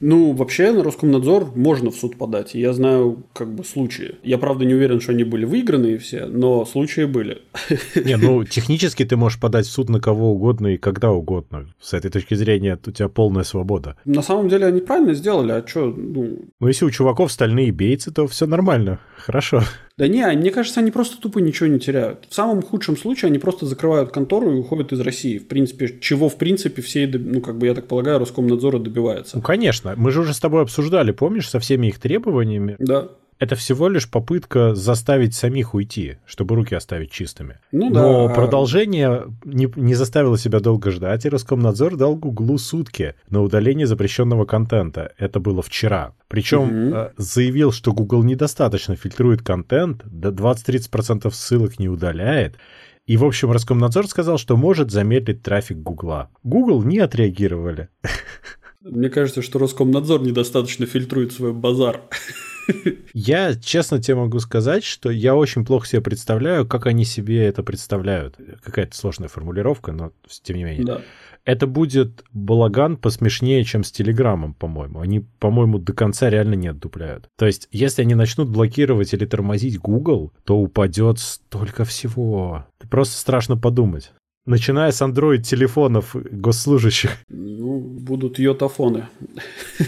[0.00, 2.54] Ну, вообще на Роскомнадзор можно в суд подать.
[2.54, 4.16] Я знаю как бы случаи.
[4.22, 7.42] Я, правда, не уверен, что они были выиграны все, но случаи были.
[7.94, 11.72] Не, ну, технически ты можешь подать в суд на кого угодно и когда угодно.
[11.80, 13.96] С этой точки зрения у тебя полная свобода.
[14.04, 16.38] На самом деле они правильно сделали, а что, ну...
[16.60, 19.62] Ну, если у чуваков стальные бейцы, то все нормально, хорошо.
[19.96, 22.26] Да не, мне кажется, они просто тупо ничего не теряют.
[22.28, 25.38] В самом худшем случае они просто закрывают контору и уходят из России.
[25.38, 29.36] В принципе, чего в принципе все, ну как бы я так полагаю, Роскомнадзора добивается.
[29.36, 32.74] Ну конечно, мы же уже с тобой обсуждали, помнишь, со всеми их требованиями.
[32.80, 37.58] Да это всего лишь попытка заставить самих уйти, чтобы руки оставить чистыми.
[37.72, 38.34] Ну, Но да.
[38.34, 44.44] продолжение не, не заставило себя долго ждать, и Роскомнадзор дал Гуглу сутки на удаление запрещенного
[44.44, 45.12] контента.
[45.18, 46.14] Это было вчера.
[46.28, 47.10] Причем угу.
[47.16, 52.56] заявил, что Google недостаточно фильтрует контент, до 20-30% ссылок не удаляет,
[53.06, 56.30] и, в общем, Роскомнадзор сказал, что может замедлить трафик Гугла.
[56.42, 57.88] Google не отреагировали.
[58.80, 62.02] Мне кажется, что Роскомнадзор недостаточно фильтрует свой базар.
[63.12, 67.62] Я честно тебе могу сказать, что я очень плохо себе представляю, как они себе это
[67.62, 68.36] представляют.
[68.62, 70.84] Какая-то сложная формулировка, но тем не менее.
[70.84, 71.00] Да.
[71.44, 75.00] Это будет балаган посмешнее, чем с Телеграмом, по-моему.
[75.00, 77.28] Они, по-моему, до конца реально не отдупляют.
[77.36, 82.66] То есть, если они начнут блокировать или тормозить Google, то упадет столько всего.
[82.90, 84.12] Просто страшно подумать.
[84.46, 87.10] Начиная с Android-телефонов госслужащих.
[87.30, 89.08] Ну, будут йотафоны.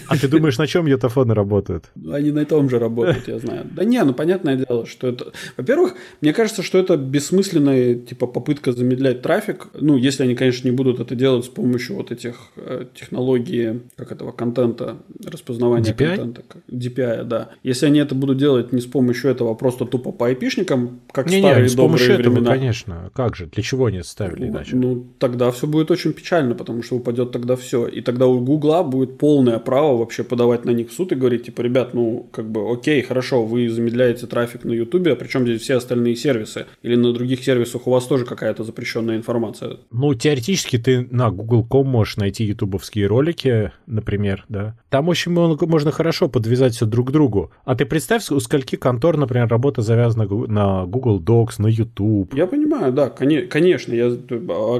[0.09, 1.91] А ты думаешь, на чем йотафоны работают?
[2.11, 3.67] Они на том же работают, я знаю.
[3.71, 5.33] Да не, ну понятное дело, что это...
[5.59, 9.69] Во-первых, мне кажется, что это бессмысленная типа попытка замедлять трафик.
[9.75, 14.11] Ну, если они, конечно, не будут это делать с помощью вот этих э, технологий, как
[14.11, 16.17] этого, контента, распознавания DPI?
[16.17, 16.43] контента.
[16.71, 17.51] DPI, да.
[17.63, 21.29] Если они это будут делать не с помощью этого, а просто тупо по IP-шникам, как
[21.29, 21.89] не, старые не, с этого,
[22.31, 22.51] времена.
[22.51, 23.11] конечно.
[23.15, 23.47] Как же?
[23.47, 24.46] Для чего они ставили?
[24.49, 24.77] Иначе.
[24.77, 27.87] Ну, тогда все будет очень печально, потому что упадет тогда все.
[27.87, 31.47] И тогда у Гугла будет полное право вообще подавать на них в суд и говорить,
[31.47, 35.63] типа, ребят, ну, как бы, окей, хорошо, вы замедляете трафик на Ютубе, а причем здесь
[35.63, 36.67] все остальные сервисы?
[36.83, 39.79] Или на других сервисах у вас тоже какая-то запрещенная информация?
[39.91, 44.77] Ну, теоретически ты на Google.com можешь найти ютубовские ролики, например, да.
[44.91, 47.51] Там очень можно хорошо подвязать все друг к другу.
[47.65, 52.35] А ты представь, у скольки контор, например, работа завязана на Google Docs, на YouTube.
[52.35, 54.11] Я понимаю, да, конечно, я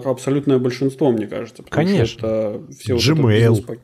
[0.05, 1.63] абсолютное большинство, мне кажется.
[1.69, 2.27] Конечно.
[2.27, 3.65] это все Gmail.
[3.67, 3.79] Вот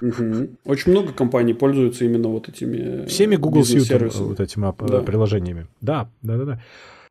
[0.00, 0.48] угу.
[0.64, 5.00] Очень много компаний пользуются именно вот этими Всеми Google Suite вот этими да.
[5.00, 5.66] приложениями.
[5.80, 6.62] Да, да, да, да.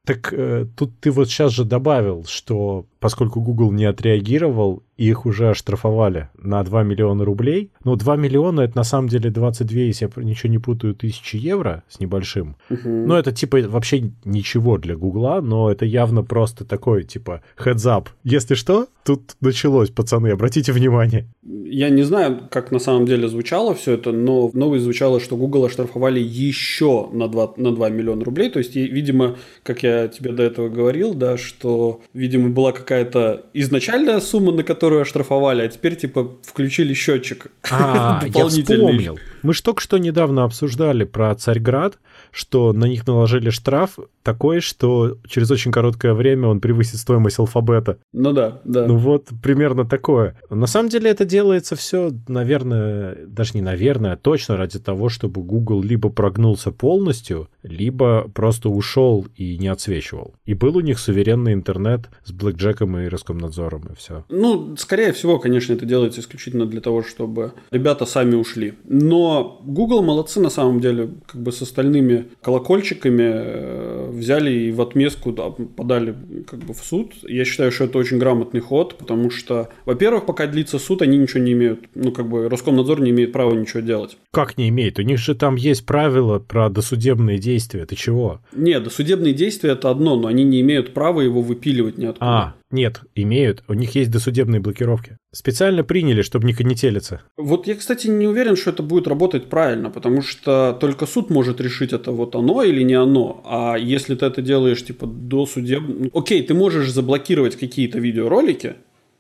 [0.06, 5.50] Так э, тут ты вот сейчас же добавил, что поскольку Google не отреагировал, их уже
[5.50, 7.72] оштрафовали на 2 миллиона рублей.
[7.84, 11.84] Ну, 2 миллиона это на самом деле 22, если я ничего не путаю, тысячи евро
[11.88, 12.56] с небольшим.
[12.70, 12.90] Угу.
[12.90, 18.08] Ну, это типа вообще ничего для Гугла, но это явно просто такой, типа, up.
[18.24, 21.28] Если что, тут началось, пацаны, обратите внимание.
[21.44, 25.38] Я не знаю, как на самом деле звучало все это, но в новой звучало, что
[25.38, 28.50] Google оштрафовали еще на 2, на 2 миллиона рублей.
[28.50, 34.20] То есть, видимо, как я тебе до этого говорил, да, что, видимо, была какая-то изначальная
[34.20, 37.48] сумма, на которую которую оштрафовали, а теперь типа включили счетчик.
[37.72, 39.18] А, я вспомнил.
[39.42, 41.98] Мы же только что недавно обсуждали про Царьград,
[42.32, 47.98] что на них наложили штраф такой, что через очень короткое время он превысит стоимость алфабета.
[48.14, 48.86] Ну да, да.
[48.86, 50.38] Ну вот примерно такое.
[50.50, 55.42] На самом деле это делается все, наверное, даже не наверное, а точно ради того, чтобы
[55.42, 60.34] Google либо прогнулся полностью, либо просто ушел и не отсвечивал.
[60.46, 64.24] И был у них суверенный интернет с блэкджеком и Роскомнадзором, и все.
[64.30, 68.74] Ну, скорее всего, конечно, это делается исключительно для того, чтобы ребята сами ушли.
[68.86, 74.82] Но Google молодцы на самом деле, как бы с остальными колокольчиками э, взяли и в
[74.82, 76.16] отместку да, подали
[76.48, 77.14] как бы в суд.
[77.24, 81.42] Я считаю, что это очень грамотный ход, потому что, во-первых, пока длится суд, они ничего
[81.42, 84.18] не имеют, ну как бы Роскомнадзор не имеет права ничего делать.
[84.32, 85.00] Как не имеет?
[85.00, 87.55] У них же там есть правила про досудебные действия.
[87.86, 88.42] Ты чего?
[88.54, 92.26] Нет, досудебные действия это одно, но они не имеют права его выпиливать ниоткуда.
[92.26, 93.64] А, нет, имеют.
[93.68, 95.18] У них есть досудебные блокировки.
[95.32, 97.22] Специально приняли, чтобы не конетелиться.
[97.38, 101.62] Вот я, кстати, не уверен, что это будет работать правильно, потому что только суд может
[101.62, 103.42] решить, это вот оно или не оно.
[103.46, 106.04] А если ты это делаешь, типа, до судебного...
[106.04, 108.76] Ну, окей, ты можешь заблокировать какие-то видеоролики,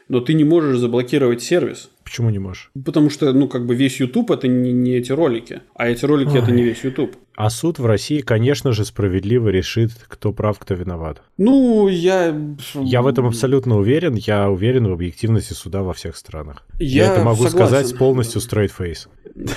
[0.07, 1.89] но ты не можешь заблокировать сервис.
[2.05, 2.71] Почему не можешь?
[2.85, 6.29] Потому что, ну, как бы весь YouTube это не, не эти ролики, а эти ролики
[6.29, 6.39] Ой.
[6.39, 7.17] это не весь YouTube.
[7.35, 11.23] А суд в России, конечно же, справедливо решит, кто прав, кто виноват.
[11.37, 12.39] Ну, я...
[12.75, 14.13] Я в этом абсолютно уверен.
[14.15, 16.63] Я уверен в объективности суда во всех странах.
[16.79, 17.67] Я, я это могу согласен.
[17.67, 19.07] сказать полностью straight face.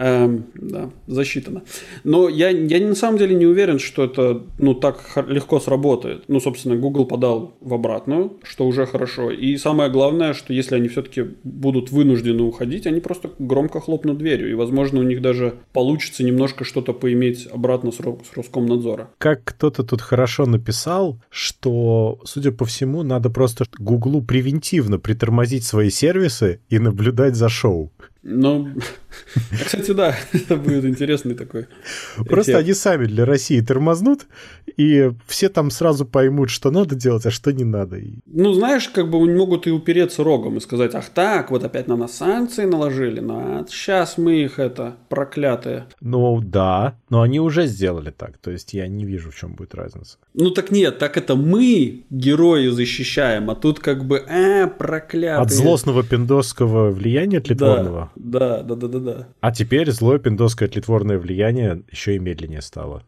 [0.00, 1.62] Эм, да, засчитано.
[2.04, 6.24] Но я, я на самом деле не уверен, что это ну, так легко сработает.
[6.26, 9.30] Ну, собственно, Google подал в обратную, что уже хорошо.
[9.30, 14.50] И самое главное, что если они все-таки будут вынуждены уходить, они просто громко хлопнут дверью.
[14.50, 19.10] И, возможно, у них даже получится немножко что-то поиметь обратно с, с Роскомнадзора.
[19.18, 25.90] Как кто-то тут хорошо написал, что, судя по всему, надо просто Гуглу превентивно притормозить свои
[25.90, 27.92] сервисы и наблюдать за шоу.
[28.22, 28.68] Ну,
[29.64, 31.66] кстати, да, это будет интересный такой.
[32.28, 34.26] Просто они сами для России тормознут,
[34.76, 37.98] и все там сразу поймут, что надо делать, а что не надо.
[38.26, 41.96] Ну, знаешь, как бы могут и упереться рогом и сказать, ах так, вот опять на
[41.96, 45.86] нас санкции наложили, ну, а сейчас мы их это, проклятые.
[46.00, 49.74] Ну, да, но они уже сделали так, то есть я не вижу, в чем будет
[49.74, 50.18] разница.
[50.34, 55.42] Ну, так нет, так это мы герои защищаем, а тут как бы, а, проклятые.
[55.42, 58.00] От злостного пиндосского влияния тлетворного?
[58.00, 59.28] Да, да, да, да, да.
[59.40, 63.02] А теперь злое пиндосское тлетворное влияние еще и медленнее стало.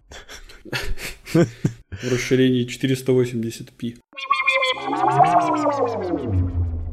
[1.32, 3.98] В расширении 480p.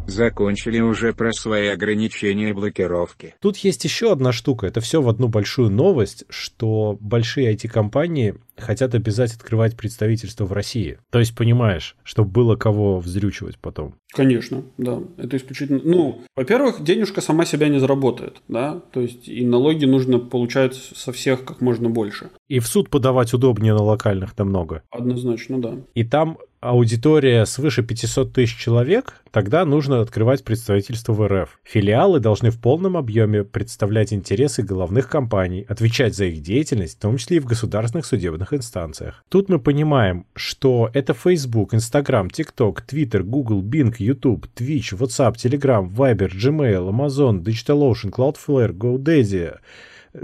[0.10, 3.36] Закончили уже про свои ограничения блокировки.
[3.42, 4.68] Тут есть еще одна штука.
[4.68, 10.98] Это все в одну большую новость, что большие IT-компании хотят обязать открывать представительство в России.
[11.12, 13.96] То есть понимаешь, чтобы было кого вздрючивать потом.
[14.14, 15.00] Конечно, да.
[15.18, 15.82] Это исключительно...
[15.84, 18.82] Ну, во-первых, денежка сама себя не заработает, да?
[18.92, 22.30] То есть и налоги нужно получать со всех как можно больше.
[22.48, 24.84] И в суд подавать удобнее на локальных намного.
[24.90, 25.76] Однозначно, да.
[25.94, 31.60] И там аудитория свыше 500 тысяч человек, тогда нужно открывать представительство в РФ.
[31.64, 37.18] Филиалы должны в полном объеме представлять интересы головных компаний, отвечать за их деятельность, в том
[37.18, 39.24] числе и в государственных судебных инстанциях.
[39.30, 45.90] Тут мы понимаем, что это Facebook, Instagram, TikTok, Twitter, Google, Bing, YouTube, Twitch, WhatsApp, Telegram,
[45.90, 49.58] Viber, Gmail, Amazon, DigitalOcean, Cloudflare, GoDaddy,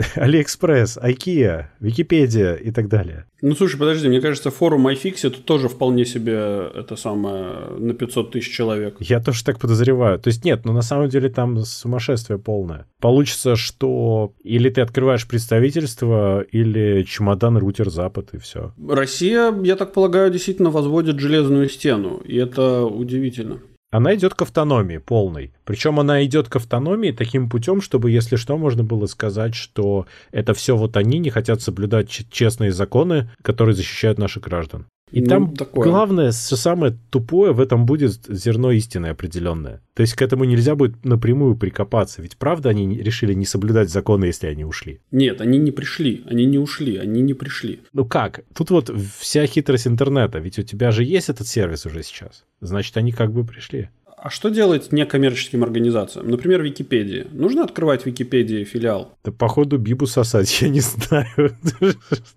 [0.15, 3.25] AliExpress, IKEA, Википедия и так далее.
[3.41, 8.51] Ну, слушай, подожди, мне кажется, форум iFixit тоже вполне себе это самое на 500 тысяч
[8.51, 8.95] человек.
[8.99, 10.19] Я тоже так подозреваю.
[10.19, 12.87] То есть нет, но ну, на самом деле там сумасшествие полное.
[12.99, 18.73] Получится, что или ты открываешь представительство, или чемодан, рутер, запад, и все.
[18.89, 23.59] Россия, я так полагаю, действительно возводит железную стену, и это удивительно.
[23.95, 25.53] Она идет к автономии полной.
[25.63, 30.53] Причем она идет к автономии таким путем, чтобы, если что, можно было сказать, что это
[30.53, 34.87] все вот они не хотят соблюдать честные законы, которые защищают наших граждан.
[35.15, 35.87] И ну, там такое.
[35.87, 39.81] главное, все самое тупое в этом будет зерно истины определенное.
[39.93, 42.21] То есть к этому нельзя будет напрямую прикопаться.
[42.21, 44.99] Ведь правда они решили не соблюдать законы, если они ушли?
[45.11, 46.25] Нет, они не пришли.
[46.29, 47.79] Они не ушли, они не пришли.
[47.93, 48.43] Ну как?
[48.53, 50.39] Тут вот вся хитрость интернета.
[50.39, 52.43] Ведь у тебя же есть этот сервис уже сейчас.
[52.59, 53.87] Значит, они как бы пришли.
[54.25, 56.27] А что делать некоммерческим организациям?
[56.31, 57.27] Например, Википедии.
[57.31, 59.13] Нужно открывать Википедии филиал?
[59.23, 61.27] Да походу Бибу сосать, я не знаю,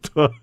[0.02, 0.34] что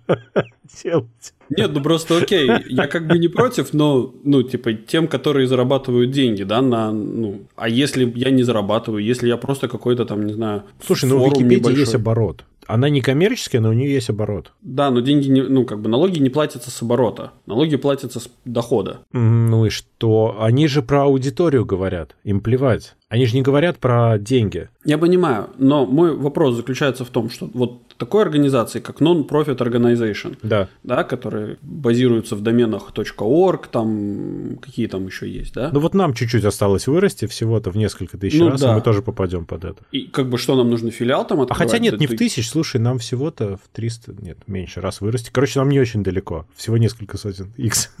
[0.82, 1.34] делать.
[1.48, 6.10] Нет, ну просто окей, я как бы не против, но, ну, типа, тем, которые зарабатывают
[6.10, 10.32] деньги, да, на, ну, а если я не зарабатываю, если я просто какой-то там, не
[10.32, 11.80] знаю, Слушай, ну в Википедии небольшой.
[11.80, 12.44] есть оборот.
[12.66, 14.52] Она не коммерческая, но у нее есть оборот.
[14.62, 17.32] Да, но деньги, не, ну, как бы налоги не платятся с оборота.
[17.46, 19.00] Налоги платятся с дохода.
[19.12, 20.36] Ну и что?
[20.40, 22.16] Они же про аудиторию говорят.
[22.24, 22.94] Им плевать.
[23.08, 24.68] Они же не говорят про деньги.
[24.84, 30.36] Я понимаю, но мой вопрос заключается в том, что вот такой организации, как Non-Profit Organization,
[30.42, 30.68] да.
[30.82, 35.70] Да, которые базируются в доменах .org, там какие там еще есть, да?
[35.72, 38.72] Ну вот нам чуть-чуть осталось вырасти, всего-то в несколько тысяч ну, раз, да.
[38.72, 39.82] и мы тоже попадем под это.
[39.92, 41.60] И как бы что нам нужно, филиал там открывать?
[41.60, 45.30] А хотя нет, не в тысяч, слушай, нам всего-то в 300, нет, меньше раз вырасти.
[45.32, 47.94] Короче, нам не очень далеко, всего несколько сотен X.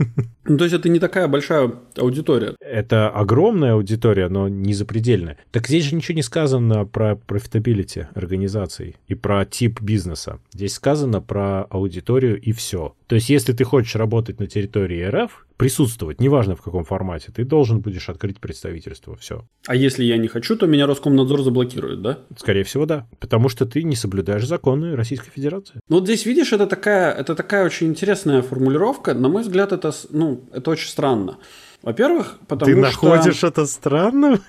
[0.48, 2.54] Ну то есть это не такая большая аудитория.
[2.60, 5.36] Это огромная аудитория, но не запредельная.
[5.52, 10.38] Так здесь же ничего не сказано про profitability организаций и про тип бизнеса.
[10.52, 12.94] Здесь сказано про аудиторию и все.
[13.06, 17.44] То есть, если ты хочешь работать на территории РФ, присутствовать, неважно в каком формате, ты
[17.44, 19.16] должен будешь открыть представительство.
[19.16, 19.46] Все.
[19.66, 22.18] А если я не хочу, то меня Роскомнадзор заблокирует, да?
[22.36, 23.06] Скорее всего, да.
[23.20, 25.80] Потому что ты не соблюдаешь законы Российской Федерации.
[25.88, 29.14] Ну вот здесь, видишь, это такая, это такая очень интересная формулировка.
[29.14, 31.38] На мой взгляд, это, ну, это очень странно.
[31.82, 33.00] Во-первых, потому Ты что...
[33.00, 34.40] Ты находишь это странным?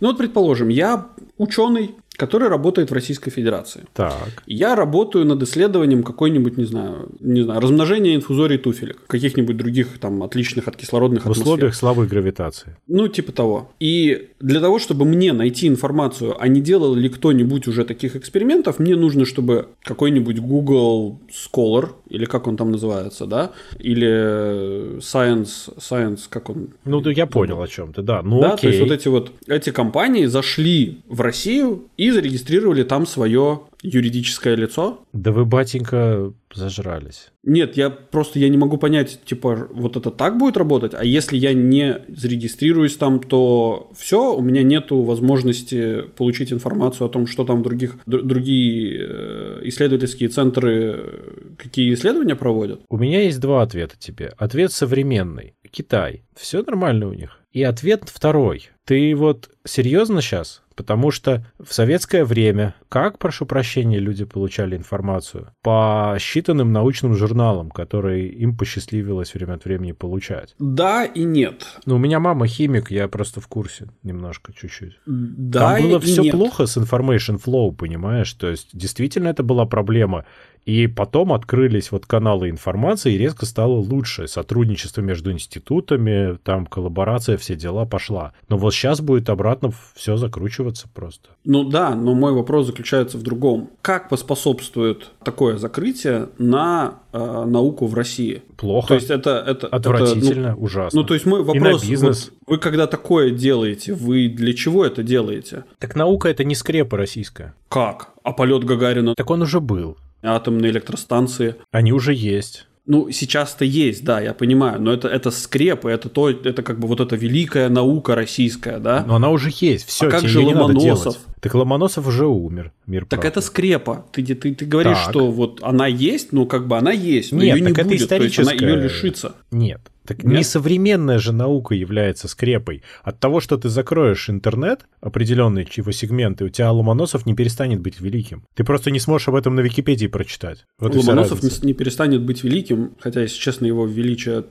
[0.00, 3.84] Ну вот, предположим, я ученый, который работает в Российской Федерации.
[3.94, 4.42] Так.
[4.46, 10.22] Я работаю над исследованием какой-нибудь, не знаю, не знаю, размножения инфузорий туфелек, каких-нибудь других там
[10.22, 11.42] отличных от кислородных В атмосфер.
[11.42, 12.76] условиях слабой гравитации.
[12.86, 13.70] Ну, типа того.
[13.80, 18.78] И для того, чтобы мне найти информацию, а не делал ли кто-нибудь уже таких экспериментов,
[18.78, 26.20] мне нужно, чтобы какой-нибудь Google Scholar, или как он там называется, да, или Science, Science,
[26.28, 26.68] как он?
[26.84, 28.22] Ну, я понял о чем ты, да.
[28.22, 28.62] Ну, да, окей.
[28.62, 34.54] то есть вот эти вот эти компании зашли в Россию и зарегистрировали там свое юридическое
[34.56, 35.04] лицо.
[35.12, 37.28] Да вы, батенька, зажрались.
[37.44, 41.36] Нет, я просто я не могу понять, типа, вот это так будет работать, а если
[41.36, 47.44] я не зарегистрируюсь там, то все, у меня нету возможности получить информацию о том, что
[47.44, 51.20] там других, д- другие э, исследовательские центры, э,
[51.58, 52.80] какие исследования проводят.
[52.88, 54.32] У меня есть два ответа тебе.
[54.36, 55.54] Ответ современный.
[55.70, 56.24] Китай.
[56.34, 57.38] Все нормально у них.
[57.52, 58.68] И ответ второй.
[58.84, 60.62] Ты вот серьезно сейчас?
[60.76, 65.48] Потому что в советское время, как, прошу прощения, люди получали информацию?
[65.62, 70.54] По считанным научным журналам, которые им посчастливилось время от времени получать.
[70.58, 71.66] Да и нет.
[71.86, 74.98] Ну, у меня мама химик, я просто в курсе немножко, чуть-чуть.
[75.06, 76.32] Да Там было и все нет.
[76.32, 78.32] плохо с information flow, понимаешь?
[78.34, 80.26] То есть действительно это была проблема.
[80.66, 84.28] И потом открылись вот каналы информации, и резко стало лучше.
[84.28, 88.32] Сотрудничество между институтами, там коллаборация, все дела пошла.
[88.48, 91.30] Но вот сейчас будет обратно все закручиваться просто.
[91.44, 93.70] Ну да, но мой вопрос заключается в другом.
[93.82, 98.42] Как поспособствует такое закрытие на э, науку в России?
[98.56, 99.44] Плохо, То есть это...
[99.46, 101.00] это это, ну, отвратительно, ужасно.
[101.00, 102.30] Ну, то есть мой И вопрос, на бизнес.
[102.46, 105.64] вот вы когда такое делаете, вы для чего это делаете?
[105.78, 107.54] Так наука это не скрепа российская.
[107.68, 108.10] Как?
[108.22, 109.96] А полет Гагарина, Так он уже был.
[110.22, 111.56] Атомные электростанции?
[111.70, 112.66] Они уже есть.
[112.88, 116.86] Ну, сейчас-то есть, да, я понимаю, но это, это скрепы, это то, это как бы
[116.86, 119.04] вот эта великая наука российская, да?
[119.04, 119.88] Но она уже есть.
[119.88, 121.16] Все, А как же Ломоносов?
[121.40, 122.70] Так Ломоносов уже умер.
[122.86, 123.26] Мир Так праху.
[123.26, 124.06] это скрепа.
[124.12, 125.10] Ты, ты, ты говоришь, Так.
[125.10, 128.08] что вот она есть, ну как бы она есть, но Нет, ее не это будет,
[128.08, 129.34] то есть она ее историческая- лишится.
[129.50, 129.80] Нет.
[130.06, 130.38] Так Нет?
[130.38, 132.82] не современная же наука является скрепой.
[133.02, 138.00] От того, что ты закроешь интернет, определенные его сегменты, у тебя Ломоносов не перестанет быть
[138.00, 138.44] великим.
[138.54, 140.64] Ты просто не сможешь об этом на Википедии прочитать.
[140.78, 144.44] Вот Ломоносов не, не перестанет быть великим, хотя, если честно, его величие...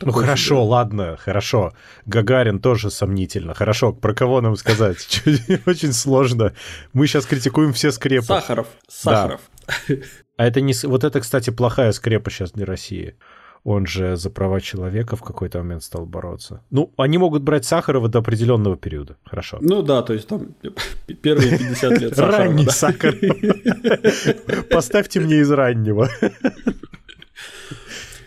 [0.00, 0.68] Ну хорошо, себе.
[0.70, 1.72] ладно, хорошо.
[2.06, 3.54] Гагарин тоже сомнительно.
[3.54, 5.22] Хорошо, про кого нам сказать?
[5.66, 6.54] Очень сложно.
[6.92, 8.26] Мы сейчас критикуем все скрепы.
[8.26, 8.68] Сахаров.
[8.88, 9.40] Сахаров.
[10.36, 10.74] А это не...
[10.84, 13.14] Вот это, кстати, плохая скрепа сейчас для России.
[13.64, 16.62] Он же за права человека в какой-то момент стал бороться.
[16.70, 19.16] Ну, они могут брать Сахарова до определенного периода.
[19.24, 19.58] Хорошо.
[19.60, 20.48] Ну да, то есть там
[21.22, 22.38] первые 50 лет Сахарова.
[22.38, 22.66] Ранний.
[22.66, 23.14] Сахар.
[24.68, 26.08] Поставьте мне из раннего.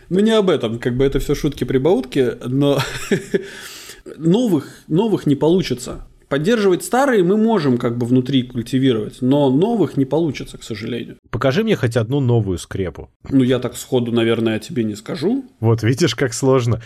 [0.08, 2.78] Ну не об этом, как бы это все шутки-прибаутки, но
[4.16, 6.06] новых, новых не получится.
[6.28, 11.18] Поддерживать старые мы можем как бы внутри культивировать, но новых не получится, к сожалению.
[11.30, 13.10] Покажи мне хоть одну новую скрепу.
[13.28, 15.44] Ну я так сходу, наверное, тебе не скажу.
[15.60, 16.82] Вот видишь, как сложно.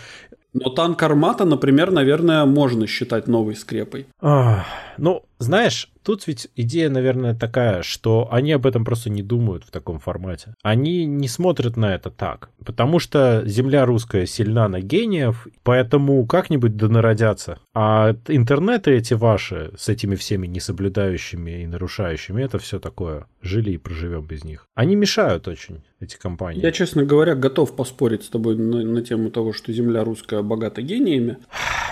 [0.53, 4.07] Но танк Армата, например, наверное, можно считать новой скрепой.
[4.21, 4.65] Ах,
[4.97, 9.71] Ну, знаешь, тут ведь идея, наверное, такая, что они об этом просто не думают в
[9.71, 10.55] таком формате.
[10.63, 16.75] Они не смотрят на это так, потому что земля русская сильна на гениев, поэтому как-нибудь
[16.75, 17.59] да народятся.
[17.73, 23.25] А интернеты эти ваши, с этими всеми несоблюдающими и нарушающими, это все такое.
[23.41, 24.67] Жили и проживем без них.
[24.75, 26.61] Они мешают очень, эти компании.
[26.61, 30.81] Я, честно говоря, готов поспорить с тобой на, на тему того, что земля русская богата
[30.81, 31.37] гениями.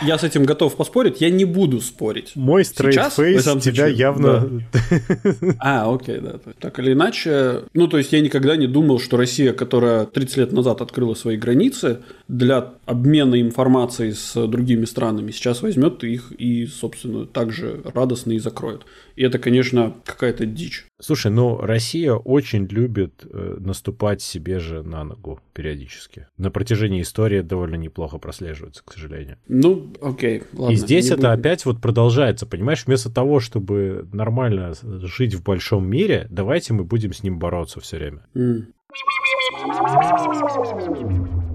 [0.01, 2.35] Я с этим готов поспорить, я не буду спорить.
[2.35, 4.63] Мой straight face тебя явно...
[5.59, 6.39] А, окей, да.
[6.59, 10.51] Так или иначе, ну, то есть я никогда не думал, что Россия, которая 30 лет
[10.51, 17.25] назад открыла свои границы для обмена информацией с другими странами, сейчас возьмет их и, собственно,
[17.25, 18.81] также радостно и закроет.
[19.15, 20.88] И это, конечно, какая-то дичь.
[21.01, 26.27] Слушай, ну Россия очень любит э, наступать себе же на ногу периодически.
[26.37, 29.37] На протяжении истории довольно неплохо прослеживается, к сожалению.
[29.47, 30.73] Ну, окей, ладно.
[30.73, 31.31] И здесь это будем.
[31.31, 32.85] опять вот продолжается, понимаешь?
[32.85, 37.97] Вместо того, чтобы нормально жить в большом мире, давайте мы будем с ним бороться все
[37.97, 38.27] время.
[38.35, 38.73] М.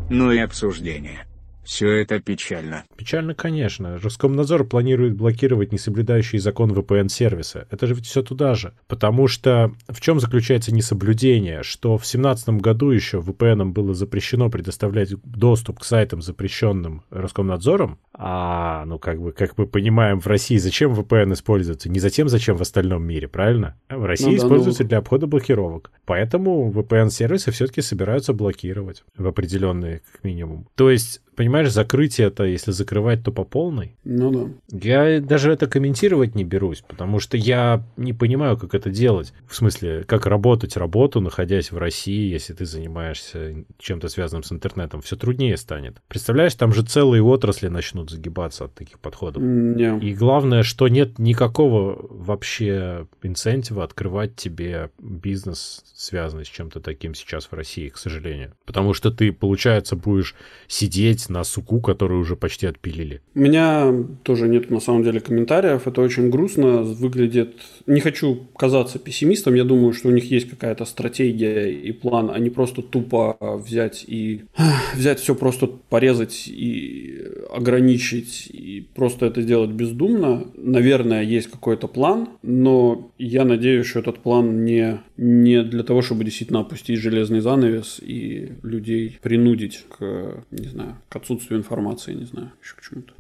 [0.09, 1.27] Ну и обсуждение.
[1.64, 2.85] Все это печально.
[2.96, 3.98] Печально, конечно.
[3.98, 7.66] Роскомнадзор планирует блокировать несоблюдающие закон VPN-сервисы.
[7.70, 8.74] Это же ведь все туда же.
[8.87, 11.62] Потому что в чем заключается несоблюдение?
[11.62, 18.85] Что в 2017 году еще VPN было запрещено предоставлять доступ к сайтам, запрещенным Роскомнадзором, А,
[18.87, 21.88] ну как бы, как мы понимаем, в России зачем VPN используется?
[21.88, 23.77] Не затем, зачем в остальном мире, правильно?
[23.88, 24.88] В России ну, да, используется ну...
[24.90, 25.90] для обхода блокировок.
[26.04, 30.69] Поэтому VPN-сервисы все-таки собираются блокировать в определенные, как минимум.
[30.75, 33.97] То есть понимаешь, закрытие это, если закрывать, то по полной.
[34.05, 34.79] Ну да.
[34.79, 39.33] Я даже это комментировать не берусь, потому что я не понимаю, как это делать.
[39.49, 45.01] В смысле, как работать работу, находясь в России, если ты занимаешься чем-то связанным с интернетом.
[45.01, 45.97] Все труднее станет.
[46.09, 49.43] Представляешь, там же целые отрасли начнут загибаться от таких подходов.
[49.43, 50.01] Yeah.
[50.01, 57.47] И главное, что нет никакого вообще инцентива открывать тебе бизнес, связанный с чем-то таким сейчас
[57.47, 58.53] в России, к сожалению.
[58.65, 60.35] Потому что ты, получается, будешь
[60.67, 63.20] сидеть смотреть на суку, которую уже почти отпилили.
[63.35, 65.87] У меня тоже нет на самом деле комментариев.
[65.87, 67.54] Это очень грустно выглядит.
[67.87, 69.54] Не хочу казаться пессимистом.
[69.54, 74.04] Я думаю, что у них есть какая-то стратегия и план, а не просто тупо взять
[74.08, 74.44] и
[74.94, 77.20] взять все просто порезать и
[77.52, 80.44] ограничить и просто это сделать бездумно.
[80.56, 86.25] Наверное, есть какой-то план, но я надеюсь, что этот план не, не для того, чтобы
[86.25, 92.50] действительно опустить железный занавес и людей принудить к, не знаю, к отсутствию информации, не знаю,
[92.60, 93.15] еще к чему-то.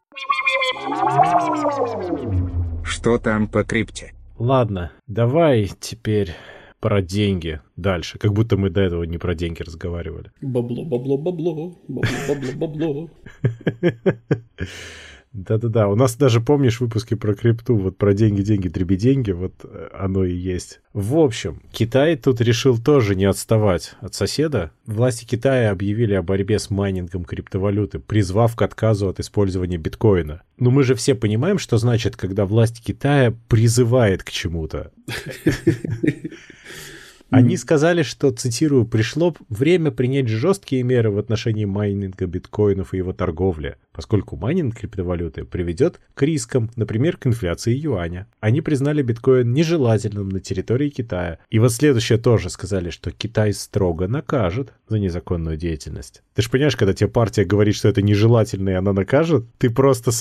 [2.82, 4.14] Что там по крипте?
[4.36, 6.32] Ладно, давай теперь
[6.80, 10.32] про деньги дальше, как будто мы до этого не про деньги разговаривали.
[10.42, 13.10] Бабло, бабло, бабло, бабло, бабло, бабло.
[15.34, 19.52] Да-да-да, у нас даже, помнишь, выпуски про крипту, вот про деньги, деньги, дреби деньги, вот
[19.64, 20.80] э, оно и есть.
[20.92, 24.70] В общем, Китай тут решил тоже не отставать от соседа.
[24.86, 30.42] Власти Китая объявили о борьбе с майнингом криптовалюты, призвав к отказу от использования биткоина.
[30.56, 34.92] Но мы же все понимаем, что значит, когда власть Китая призывает к чему-то.
[37.30, 43.12] Они сказали, что, цитирую, пришло время принять жесткие меры в отношении майнинга биткоинов и его
[43.12, 48.28] торговли, поскольку майнинг криптовалюты приведет к рискам, например, к инфляции юаня.
[48.40, 51.38] Они признали биткоин нежелательным на территории Китая.
[51.50, 56.22] И вот следующее тоже сказали, что Китай строго накажет за незаконную деятельность.
[56.34, 60.12] Ты же понимаешь, когда тебе партия говорит, что это нежелательно, и она накажет, ты просто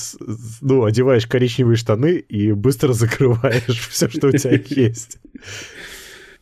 [0.61, 5.19] ну, одеваешь коричневые штаны и быстро закрываешь все, что у тебя есть.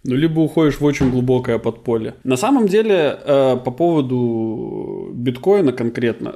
[0.03, 2.15] Ну, либо уходишь в очень глубокое подполье.
[2.23, 6.35] На самом деле, э, по поводу биткоина конкретно,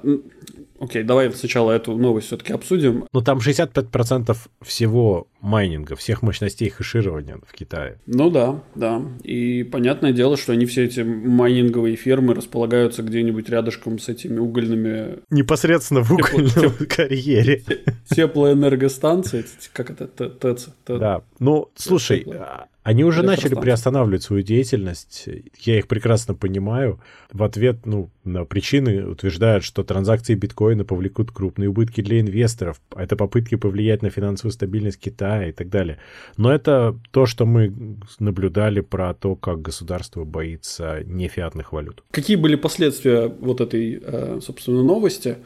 [0.78, 3.06] Окей, давай сначала эту новость все-таки обсудим.
[3.14, 8.00] Ну, там 65% всего майнинга, всех мощностей хеширования в Китае.
[8.06, 9.02] Ну да, да.
[9.24, 15.20] И понятное дело, что они все эти майнинговые фермы располагаются где-нибудь рядышком с этими угольными...
[15.30, 16.88] Непосредственно в угольном Тепло...
[16.90, 17.64] карьере.
[18.10, 20.70] Теплоэнергостанции, как это, ТЭЦ.
[20.88, 22.26] Да, ну, слушай,
[22.86, 25.28] они уже начали приостанавливать свою деятельность.
[25.62, 27.00] Я их прекрасно понимаю.
[27.34, 32.80] В ответ ну, на причины утверждают, что транзакции биткоина повлекут крупные убытки для инвесторов.
[32.96, 36.00] Это попытки повлиять на финансовую стабильность Китая и так далее.
[36.38, 37.74] Но это то, что мы
[38.20, 42.04] наблюдали про то, как государство боится нефиатных валют.
[42.12, 45.38] Какие были последствия вот этой, э, собственно, новости?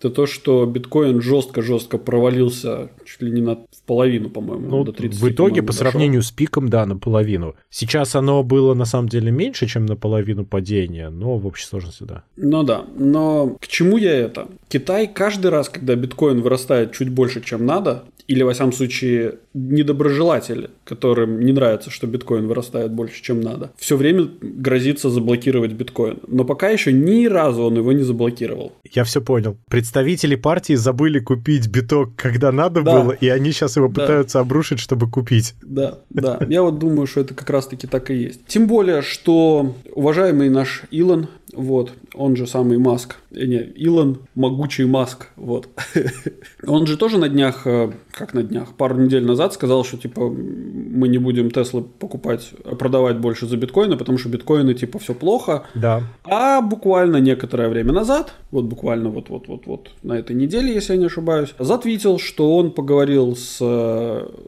[0.00, 5.20] это то, что биткоин жестко-жестко провалился чуть ли не на половину, по-моему, ну, до 30.
[5.20, 7.54] В итоге, по сравнению с пиком, да, наполовину.
[7.68, 12.22] Сейчас оно было на самом деле меньше, чем наполовину падения, но в общей сложности, да.
[12.36, 14.48] Ну да, но к чему я это?
[14.68, 20.70] Китай каждый раз, когда биткоин вырастает чуть больше, чем надо, или, во всяком случае, недоброжелатели,
[20.84, 26.20] которым не нравится, что биткоин вырастает больше, чем надо, все время грозится заблокировать биткоин.
[26.28, 28.72] Но пока еще ни разу он его не заблокировал.
[28.88, 29.56] Я все понял.
[29.68, 33.00] Представители партии забыли купить биток, когда надо да.
[33.00, 34.02] было, и они сейчас его да.
[34.02, 35.54] пытаются обрушить, чтобы купить.
[35.60, 36.38] Да, да.
[36.48, 38.46] Я вот думаю, что это как раз-таки так и есть.
[38.46, 44.84] Тем более, что уважаемый наш Илон, вот, он же самый Маск, э, не, Илон, могучий
[44.84, 45.68] Маск, вот.
[46.66, 50.28] он же тоже на днях, э, как на днях, пару недель назад сказал, что, типа,
[50.30, 55.14] мы не будем Теслы покупать, э, продавать больше за биткоины, потому что биткоины, типа, все
[55.14, 55.64] плохо.
[55.74, 56.02] Да.
[56.24, 61.54] А буквально некоторое время назад, вот буквально вот-вот-вот-вот на этой неделе, если я не ошибаюсь,
[61.58, 63.60] затвитил, что он поговорил с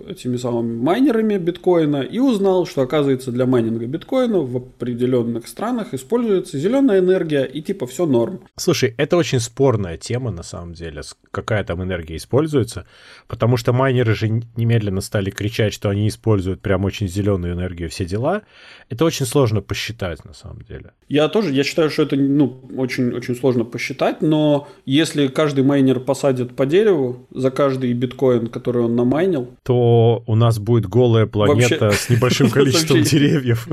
[0.09, 6.59] этими самыми майнерами биткоина и узнал, что, оказывается, для майнинга биткоина в определенных странах используется
[6.59, 8.41] зеленая зеленая энергия, и типа все норм.
[8.57, 12.87] Слушай, это очень спорная тема на самом деле, какая там энергия используется,
[13.29, 18.05] потому что майнеры же немедленно стали кричать, что они используют прям очень зеленую энергию, все
[18.05, 18.43] дела.
[18.89, 20.93] Это очень сложно посчитать на самом деле.
[21.09, 26.01] Я тоже, я считаю, что это ну, очень, очень сложно посчитать, но если каждый майнер
[26.01, 31.87] посадит по дереву за каждый биткоин, который он намайнил, то у нас будет голая планета
[31.87, 31.99] Вообще...
[31.99, 33.69] с небольшим количеством деревьев.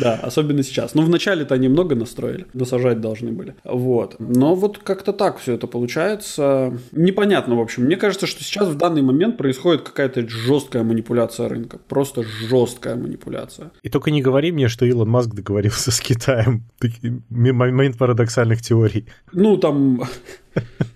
[0.00, 0.94] Да, особенно сейчас.
[0.94, 3.54] Ну, вначале-то они много настроили, досажать должны были.
[3.64, 4.16] Вот.
[4.18, 6.76] Но вот как-то так все это получается.
[6.92, 7.84] Непонятно, в общем.
[7.84, 11.78] Мне кажется, что сейчас в данный момент происходит какая-то жесткая манипуляция рынка.
[11.88, 13.70] Просто жесткая манипуляция.
[13.82, 16.64] И только не говори мне, что Илон Маск договорился с Китаем.
[17.30, 19.06] Момент парадоксальных теорий.
[19.32, 20.02] Ну, там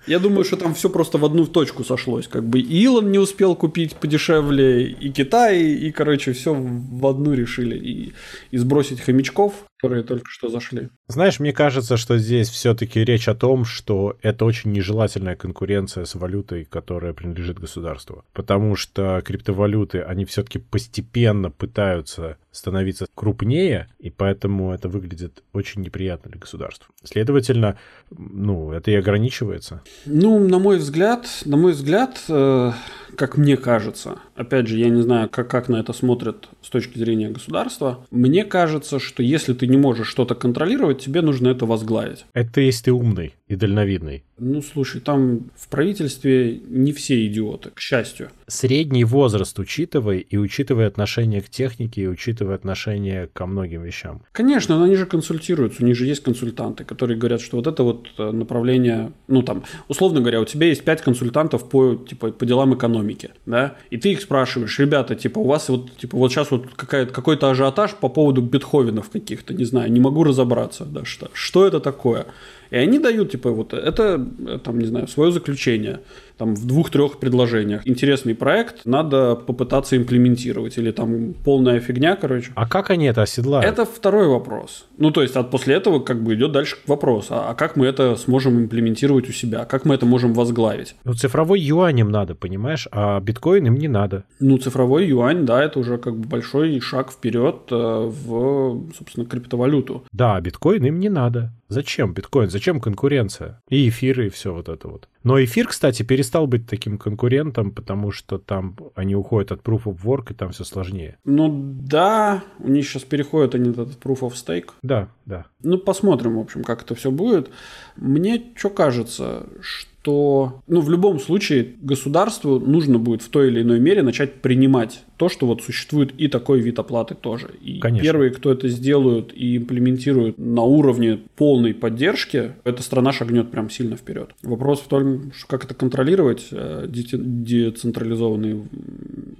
[0.07, 2.29] я думаю, что там все просто в одну точку сошлось.
[2.29, 7.33] Как бы и Илон не успел купить подешевле, и Китай, и, короче, все в одну
[7.33, 7.77] решили.
[7.77, 8.13] И,
[8.51, 10.91] и сбросить хомячков, которые только что зашли.
[11.09, 16.15] Знаешь, мне кажется, что здесь все-таки речь о том, что это очень нежелательная конкуренция с
[16.15, 18.25] валютой, которая принадлежит государству.
[18.35, 26.31] Потому что криптовалюты, они все-таки постепенно пытаются становиться крупнее, и поэтому это выглядит очень неприятно
[26.31, 26.93] для государства.
[27.03, 27.79] Следовательно,
[28.11, 29.83] ну, это и ограничивается.
[30.05, 32.73] Ну, на мой взгляд, на мой взгляд, э,
[33.17, 36.99] как мне кажется, опять же, я не знаю, как, как на это смотрят с точки
[36.99, 42.25] зрения государства, мне кажется, что если ты не можешь что-то контролировать, тебе нужно это возглавить.
[42.33, 44.25] Это если ты умный и дальновидный.
[44.43, 48.31] Ну, слушай, там в правительстве не все идиоты, к счастью.
[48.47, 54.23] Средний возраст учитывай, и учитывая отношение к технике, и учитывая отношение ко многим вещам.
[54.33, 57.83] Конечно, но они же консультируются, у них же есть консультанты, которые говорят, что вот это
[57.83, 62.47] вот э, направление, ну там, условно говоря, у тебя есть пять консультантов по, типа, по
[62.47, 66.51] делам экономики, да, и ты их спрашиваешь, ребята, типа, у вас вот, типа, вот сейчас
[66.51, 71.67] вот какой-то ажиотаж по поводу бетховенов каких-то, не знаю, не могу разобраться, да, что, что
[71.67, 72.27] это такое?
[72.71, 74.25] И они дают, типа, вот это,
[74.65, 76.01] там, не знаю, свое заключение
[76.41, 77.83] там в двух-трех предложениях.
[77.85, 80.79] Интересный проект, надо попытаться имплементировать.
[80.79, 82.53] Или там полная фигня, короче.
[82.55, 83.71] А как они это оседлают?
[83.71, 84.87] Это второй вопрос.
[84.97, 87.27] Ну, то есть, от после этого как бы идет дальше вопрос.
[87.29, 89.67] А, а как мы это сможем имплементировать у себя?
[89.67, 90.95] Как мы это можем возглавить?
[91.05, 92.89] Ну, цифровой юань им надо, понимаешь?
[92.91, 94.25] А биткоин им не надо.
[94.41, 100.05] Ну, цифровой юань, да, это уже как бы большой шаг вперед э, в, собственно, криптовалюту.
[100.13, 101.53] Да, биткоин им не надо.
[101.69, 102.51] Зачем биткоин?
[102.51, 103.61] Зачем конкуренция?
[103.69, 105.09] И эфиры, и все вот это вот.
[105.23, 109.99] Но эфир, кстати, перестал быть таким конкурентом, потому что там они уходят от Proof of
[110.03, 111.19] Work, и там все сложнее.
[111.25, 114.71] Ну да, у них сейчас переходят они этот Proof of Stake.
[114.83, 115.47] Да, да.
[115.63, 117.51] Ну посмотрим, в общем, как это все будет.
[117.97, 123.63] Мне что кажется, что то, ну, в любом случае государству нужно будет в той или
[123.63, 127.51] иной мере начать принимать то, что вот существует и такой вид оплаты тоже.
[127.61, 128.03] И Конечно.
[128.03, 133.97] первые, кто это сделают и имплементируют на уровне полной поддержки, эта страна шагнет прям сильно
[133.97, 134.31] вперед.
[134.43, 138.63] Вопрос в том, как это контролировать, э, децентрализованные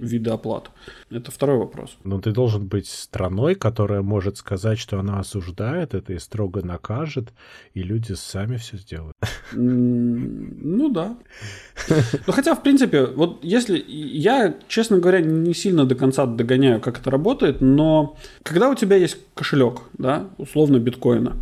[0.01, 0.71] виды оплат.
[1.09, 1.97] Это второй вопрос.
[2.03, 7.33] Но ты должен быть страной, которая может сказать, что она осуждает это и строго накажет,
[7.73, 9.15] и люди сами все сделают.
[9.53, 11.17] Ну да.
[11.89, 13.83] Ну хотя, в принципе, вот если...
[13.87, 18.95] Я, честно говоря, не сильно до конца догоняю, как это работает, но когда у тебя
[18.95, 21.37] есть кошелек, да, условно биткоина,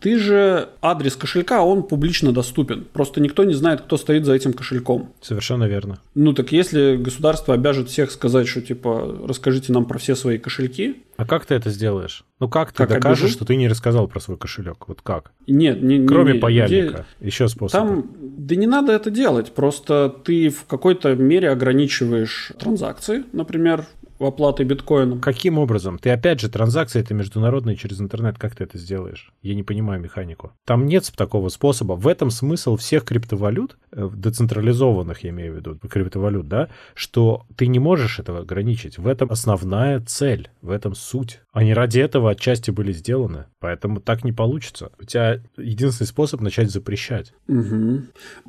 [0.00, 2.86] ты же адрес кошелька, он публично доступен.
[2.92, 5.12] Просто никто не знает, кто стоит за этим кошельком.
[5.20, 5.98] Совершенно верно.
[6.14, 11.02] Ну так если государство обяжет всех сказать, что типа расскажите нам про все свои кошельки.
[11.16, 12.24] А как ты это сделаешь?
[12.40, 13.34] Ну как ты как докажешь, обяжу?
[13.34, 14.88] что ты не рассказал про свой кошелек?
[14.88, 15.32] Вот как?
[15.46, 17.06] Нет, не, Кроме не, паяльника.
[17.18, 17.26] Где...
[17.26, 17.80] Еще способ.
[17.80, 19.52] Там, да не надо это делать.
[19.52, 23.84] Просто ты в какой-то мере ограничиваешь транзакции, например,
[24.22, 25.20] в оплаты биткоином.
[25.20, 25.98] Каким образом?
[25.98, 28.38] Ты опять же, транзакции это международные через интернет.
[28.38, 29.32] Как ты это сделаешь?
[29.42, 30.52] Я не понимаю механику.
[30.64, 31.94] Там нет такого способа.
[31.94, 37.66] В этом смысл всех криптовалют, э, децентрализованных, я имею в виду, криптовалют, да, что ты
[37.66, 38.96] не можешь этого ограничить.
[38.96, 41.40] В этом основная цель, в этом суть.
[41.52, 43.46] Они ради этого отчасти были сделаны.
[43.58, 44.92] Поэтому так не получится.
[45.00, 47.34] У тебя единственный способ начать запрещать.
[47.48, 48.02] Угу.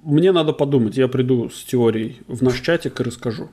[0.04, 0.98] Мне надо подумать.
[0.98, 3.50] Я приду с теорией в наш чатик и расскажу.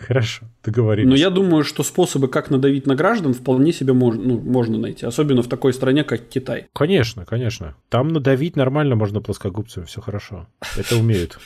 [0.00, 1.08] Хорошо, договорились.
[1.08, 5.04] Но я думаю, что способы, как надавить на граждан, вполне себе можно, ну, можно найти.
[5.04, 6.68] Особенно в такой стране, как Китай.
[6.72, 7.76] Конечно, конечно.
[7.90, 10.46] Там надавить нормально можно плоскогубцами, все хорошо.
[10.76, 11.38] Это умеют.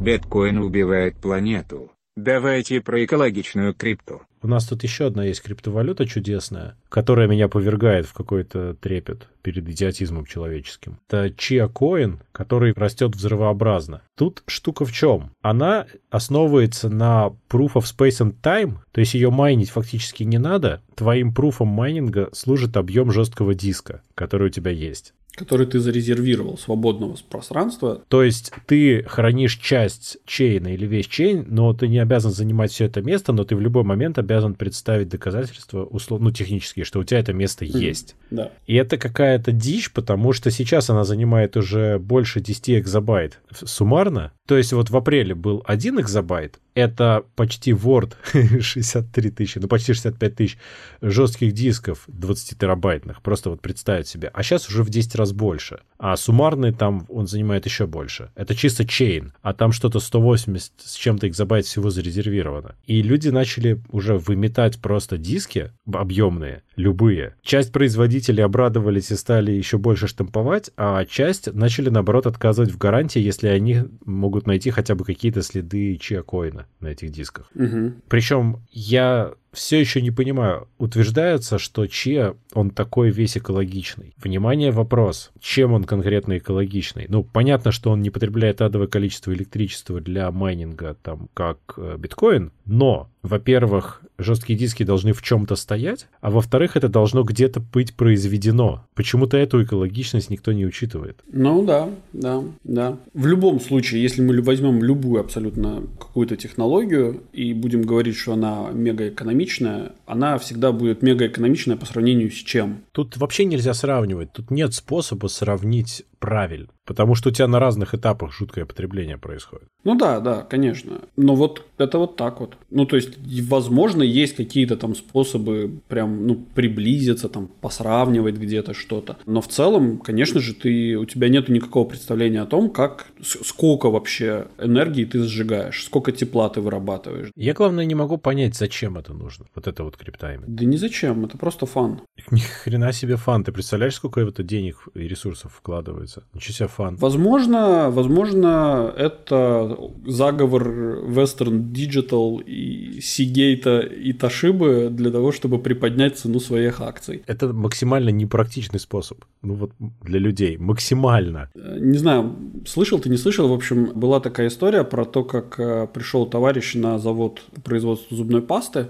[0.00, 1.90] Биткоин убивает планету.
[2.20, 4.22] Давайте про экологичную крипту.
[4.42, 9.68] У нас тут еще одна есть криптовалюта чудесная, которая меня повергает в какой-то трепет перед
[9.68, 10.98] идиотизмом человеческим.
[11.06, 14.02] Это Chia Coin, который растет взрывообразно.
[14.16, 15.30] Тут штука в чем?
[15.42, 20.82] Она основывается на Proof of Space and Time, то есть ее майнить фактически не надо.
[20.96, 27.16] Твоим пруфом майнинга служит объем жесткого диска, который у тебя есть который ты зарезервировал свободного
[27.28, 28.02] пространства.
[28.08, 32.86] То есть ты хранишь часть чейна или весь чейн, но ты не обязан занимать все
[32.86, 37.04] это место, но ты в любой момент обязан представить доказательства, условно, ну, технические, что у
[37.04, 37.78] тебя это место mm-hmm.
[37.78, 38.16] есть.
[38.30, 38.50] Да.
[38.66, 44.56] И это какая-то дичь, потому что сейчас она занимает уже больше 10 экзобайт суммарно, То
[44.56, 48.12] есть вот в апреле был 1 экзобайт, это почти Word
[48.62, 50.58] 63 тысячи, ну почти 65 тысяч
[51.00, 54.30] жестких дисков 20 терабайтных, просто вот представить себе.
[54.32, 55.80] А сейчас уже в 10 раз больше.
[55.98, 58.30] А суммарный там он занимает еще больше.
[58.36, 62.76] Это чисто чейн, а там что-то 180 с чем-то экзобайт всего зарезервировано.
[62.86, 67.34] И люди начали уже выметать просто диски объемные, любые.
[67.42, 73.18] Часть производителей обрадовались и стали еще больше штамповать, а часть начали, наоборот, отказывать в гарантии,
[73.18, 77.50] если они могут найти хотя бы какие-то следы чиакоина на этих дисках.
[77.54, 77.94] Угу.
[78.08, 80.68] Причем я все еще не понимаю.
[80.78, 84.14] Утверждается, что Че, он такой весь экологичный.
[84.16, 85.32] Внимание, вопрос.
[85.40, 87.06] Чем он конкретно экологичный?
[87.08, 92.52] Ну, понятно, что он не потребляет адовое количество электричества для майнинга, там, как э, биткоин,
[92.66, 98.84] но, во-первых, жесткие диски должны в чем-то стоять, а во-вторых, это должно где-то быть произведено.
[98.94, 101.22] Почему-то эту экологичность никто не учитывает.
[101.30, 102.96] Ну да, да, да.
[103.14, 108.70] В любом случае, если мы возьмем любую абсолютно какую-то технологию и будем говорить, что она
[108.72, 112.82] мега экономичная, экономичная, она всегда будет мегаэкономичная по сравнению с чем.
[112.92, 114.32] Тут вообще нельзя сравнивать.
[114.32, 116.68] Тут нет способа сравнить правильно.
[116.84, 119.68] Потому что у тебя на разных этапах жуткое потребление происходит.
[119.84, 121.02] Ну да, да, конечно.
[121.16, 122.56] Но вот это вот так вот.
[122.70, 129.18] Ну, то есть, возможно, есть какие-то там способы прям, ну, приблизиться, там, посравнивать где-то что-то.
[129.26, 133.90] Но в целом, конечно же, ты, у тебя нет никакого представления о том, как, сколько
[133.90, 137.30] вообще энергии ты сжигаешь, сколько тепла ты вырабатываешь.
[137.36, 140.48] Я, главное, не могу понять, зачем это нужно, вот это вот криптайминг.
[140.48, 142.00] Да не зачем, это просто фан.
[142.32, 143.44] Ни хрена себе фан.
[143.44, 146.24] Ты представляешь, сколько это денег и ресурсов вкладывается?
[146.34, 146.96] Ничего себе фан.
[146.96, 150.68] Возможно, возможно, это заговор
[151.08, 157.22] Western Digital и Seagate и Toshiba для того, чтобы приподнять цену своих акций.
[157.26, 159.24] Это максимально непрактичный способ.
[159.42, 159.72] Ну вот
[160.02, 160.58] для людей.
[160.58, 161.50] Максимально.
[161.54, 163.48] Не знаю, слышал ты, не слышал.
[163.48, 168.16] В общем, была такая история про то, как э, пришел товарищ на завод по производству
[168.16, 168.88] зубной пасты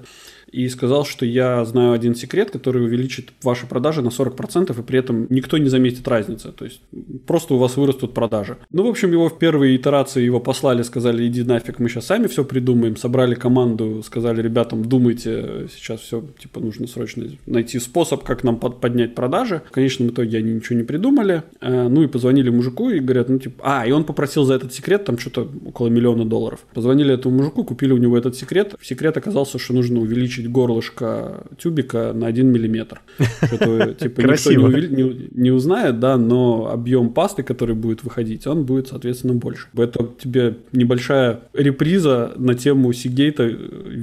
[0.51, 4.99] и сказал, что я знаю один секрет, который увеличит ваши продажи на 40%, и при
[4.99, 6.53] этом никто не заметит разницы.
[6.53, 6.81] То есть
[7.27, 8.57] просто у вас вырастут продажи.
[8.71, 12.27] Ну, в общем, его в первой итерации его послали, сказали, иди нафиг, мы сейчас сами
[12.27, 12.97] все придумаем.
[12.97, 18.81] Собрали команду, сказали ребятам, думайте, сейчас все, типа, нужно срочно найти способ, как нам под,
[18.81, 19.63] поднять продажи.
[19.69, 21.43] В конечном итоге они ничего не придумали.
[21.61, 24.73] Э, ну и позвонили мужику и говорят, ну, типа, а, и он попросил за этот
[24.73, 26.61] секрет там что-то около миллиона долларов.
[26.75, 28.75] Позвонили этому мужику, купили у него этот секрет.
[28.81, 33.01] Секрет оказался, что нужно увеличить увеличить горлышко тюбика на 1 миллиметр.
[33.47, 38.47] Что типа никто не, увели, не, не узнает, да, но объем пасты, который будет выходить,
[38.47, 39.69] он будет, соответственно, больше.
[39.77, 43.39] Это тебе небольшая реприза на тему Seagate,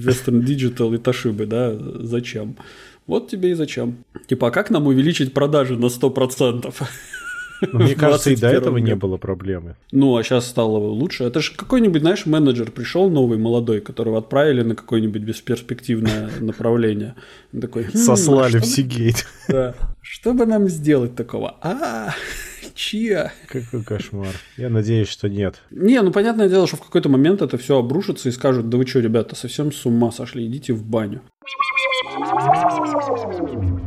[0.05, 1.73] Western Digital и Toshiba, да,
[2.05, 2.55] зачем?
[3.07, 3.97] Вот тебе и зачем.
[4.27, 6.73] Типа, а как нам увеличить продажи на 100%?
[7.71, 9.75] Но мне кажется, и до этого не было проблемы.
[9.91, 11.23] Ну, а сейчас стало лучше.
[11.23, 17.15] Это же какой-нибудь, знаешь, менеджер пришел новый, молодой, которого отправили на какое-нибудь бесперспективное направление.
[17.59, 19.25] Такой, «Хм, Сослали в Сигейт.
[19.47, 19.75] Да.
[20.01, 21.55] Что бы нам сделать такого?
[21.61, 22.13] А,
[22.73, 23.31] чья?
[23.47, 24.33] Какой кошмар.
[24.57, 25.61] Я надеюсь, что нет.
[25.71, 28.85] Не, ну понятное дело, что в какой-то момент это все обрушится и скажут, да вы
[28.85, 31.21] что, ребята, совсем с ума сошли, идите в баню.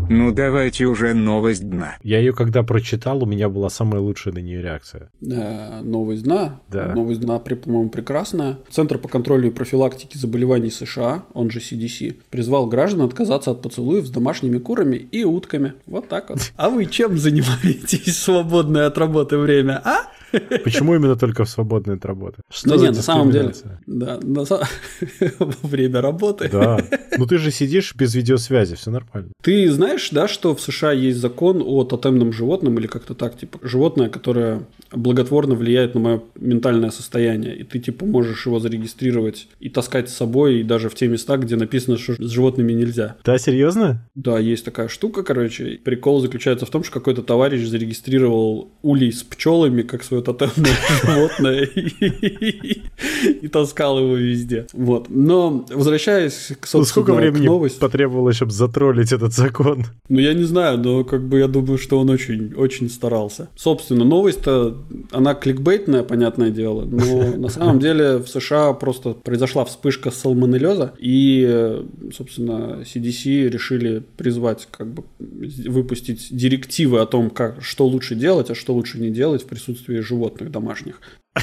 [0.08, 1.96] Ну давайте уже новость дна.
[2.02, 5.10] Я ее когда прочитал, у меня была самая лучшая на нее реакция.
[5.22, 6.60] Э, новость дна.
[6.68, 6.94] Да.
[6.94, 8.58] Новость дна, по-моему, прекрасная.
[8.70, 14.06] Центр по контролю и профилактике заболеваний США, он же CDC, призвал граждан отказаться от поцелуев
[14.06, 15.74] с домашними курами и утками.
[15.86, 16.38] Вот так вот.
[16.56, 20.06] А вы чем занимаетесь в свободное от работы время, а?
[20.64, 22.42] Почему именно только в свободное от работы?
[22.50, 23.52] Что да нет, на самом деле,
[23.86, 24.44] да, на,
[25.38, 26.48] во время работы.
[26.50, 26.78] Да,
[27.18, 29.30] ну ты же сидишь без видеосвязи, все нормально.
[29.42, 33.58] Ты знаешь, да, что в США есть закон о тотемном животном или как-то так, типа,
[33.62, 39.68] животное, которое благотворно влияет на мое ментальное состояние, и ты, типа, можешь его зарегистрировать и
[39.68, 43.16] таскать с собой, и даже в те места, где написано, что с животными нельзя.
[43.24, 44.06] Да, серьезно?
[44.14, 45.78] Да, есть такая штука, короче.
[45.84, 50.72] Прикол заключается в том, что какой-то товарищ зарегистрировал улей с пчелами как свое тотемное
[51.04, 54.66] животное и таскал его везде.
[54.72, 55.06] Вот.
[55.08, 57.78] Но возвращаясь к, собственно, Сколько времени новости...
[57.78, 59.84] потребовалось, чтобы затроллить этот закон?
[60.08, 63.48] Ну, я не знаю, но как бы я думаю, что он очень, очень старался.
[63.56, 64.76] Собственно, новость-то,
[65.12, 71.82] она кликбейтная, понятное дело, но на самом деле в США просто произошла вспышка салмонеллеза, и,
[72.14, 78.54] собственно, CDC решили призвать, как бы, выпустить директивы о том, как, что лучше делать, а
[78.54, 81.00] что лучше не делать в присутствии животных домашних.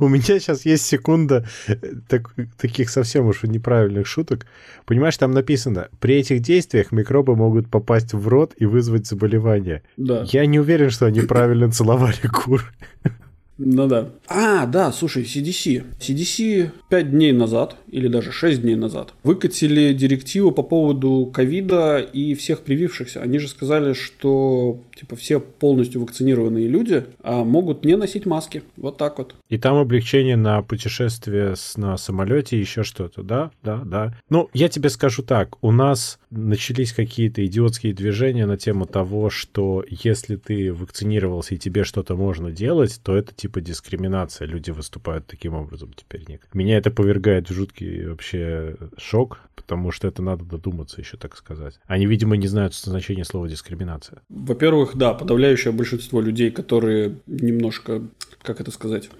[0.00, 1.76] У меня сейчас есть секунда э,
[2.08, 4.46] так, таких совсем уж неправильных шуток.
[4.84, 9.82] Понимаешь, там написано, при этих действиях микробы могут попасть в рот и вызвать заболевание.
[9.96, 10.24] Да.
[10.28, 12.72] Я не уверен, что они правильно целовали кур.
[13.58, 14.10] Ну да.
[14.26, 15.84] А, да, слушай, CDC.
[16.00, 22.34] CDC 5 дней назад, или даже 6 дней назад, выкатили директиву по поводу ковида и
[22.34, 23.22] всех привившихся.
[23.22, 28.62] Они же сказали, что типа все полностью вакцинированные люди а, могут не носить маски.
[28.76, 29.34] Вот так вот.
[29.48, 33.50] И там облегчение на путешествие с, на самолете, еще что-то, да?
[33.62, 34.18] Да, да.
[34.28, 39.84] Ну, я тебе скажу так, у нас начались какие-то идиотские движения на тему того, что
[39.88, 44.48] если ты вакцинировался и тебе что-то можно делать, то это типа дискриминация.
[44.48, 46.24] Люди выступают таким образом теперь.
[46.54, 51.78] Меня это повергает в жуткий вообще шок, потому что это надо додуматься еще, так сказать.
[51.86, 54.22] Они, видимо, не знают значения слова дискриминация.
[54.30, 58.02] Во-первых, да, подавляющее большинство людей, которые немножко,
[58.42, 59.10] как это сказать,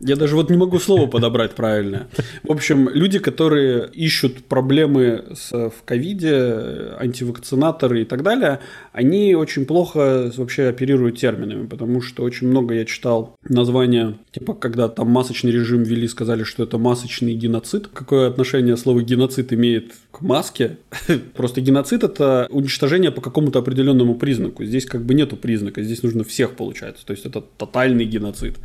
[0.00, 2.08] я даже вот не могу слово подобрать правильное.
[2.42, 8.60] В общем, люди, которые ищут проблемы с, в ковиде, антивакцинаторы и так далее,
[8.92, 13.36] они очень плохо вообще оперируют терминами, потому что очень много я читал
[13.70, 17.86] названия, типа, когда там масочный режим ввели, сказали, что это масочный геноцид.
[17.86, 20.78] Какое отношение слово геноцид имеет к маске?
[21.36, 24.64] Просто геноцид– это уничтожение по какому-то определенному признаку.
[24.64, 27.06] Здесь как бы нету признака, здесь нужно всех получается.
[27.06, 28.56] То есть это тотальный геноцид.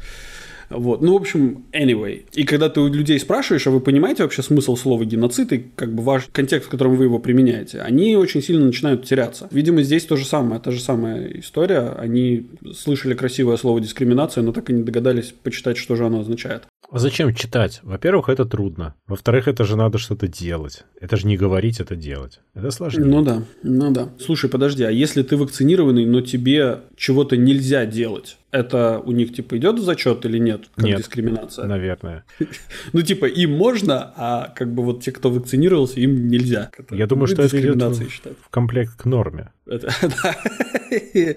[0.69, 1.01] Вот.
[1.01, 2.23] Ну, в общем, anyway.
[2.33, 5.93] И когда ты у людей спрашиваешь, а вы понимаете вообще смысл слова геноцид и как
[5.93, 9.47] бы ваш контекст, в котором вы его применяете, они очень сильно начинают теряться.
[9.51, 11.95] Видимо, здесь то же самое, та же самая история.
[11.97, 16.63] Они слышали красивое слово дискриминация, но так и не догадались почитать, что же оно означает.
[16.89, 17.79] А зачем читать?
[17.83, 18.95] Во-первых, это трудно.
[19.07, 20.83] Во-вторых, это же надо что-то делать.
[20.99, 22.39] Это же не говорить, это делать.
[22.53, 23.05] Это сложнее.
[23.05, 24.09] Ну да, ну да.
[24.19, 29.57] Слушай, подожди, а если ты вакцинированный, но тебе чего-то нельзя делать, это у них типа
[29.57, 30.69] идет в зачет или нет?
[30.75, 31.65] Как нет, дискриминация?
[31.65, 32.23] Наверное.
[32.93, 36.71] Ну, типа, им можно, а как бы вот те, кто вакцинировался, им нельзя.
[36.91, 39.49] Я думаю, что это идет в комплект к норме.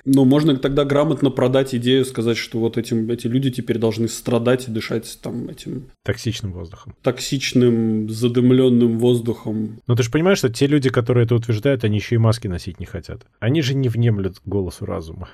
[0.05, 4.69] Ну, можно тогда грамотно продать идею, сказать, что вот этим, эти люди теперь должны страдать
[4.69, 5.91] и дышать там этим...
[6.05, 6.97] Токсичным воздухом.
[7.03, 9.81] Токсичным, задымленным воздухом.
[9.87, 12.81] Ну, ты же понимаешь, что те люди, которые это утверждают, они еще и маски носить
[12.81, 13.27] не хотят.
[13.39, 15.29] Они же не внемлют голосу разума.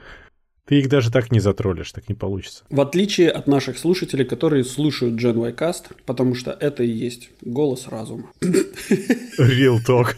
[0.66, 2.64] Ты их даже так не затроллишь, так не получится.
[2.70, 7.30] В отличие от наших слушателей, которые слушают Gen Y Cast, потому что это и есть
[7.42, 8.30] голос разума.
[9.38, 10.14] Real talk.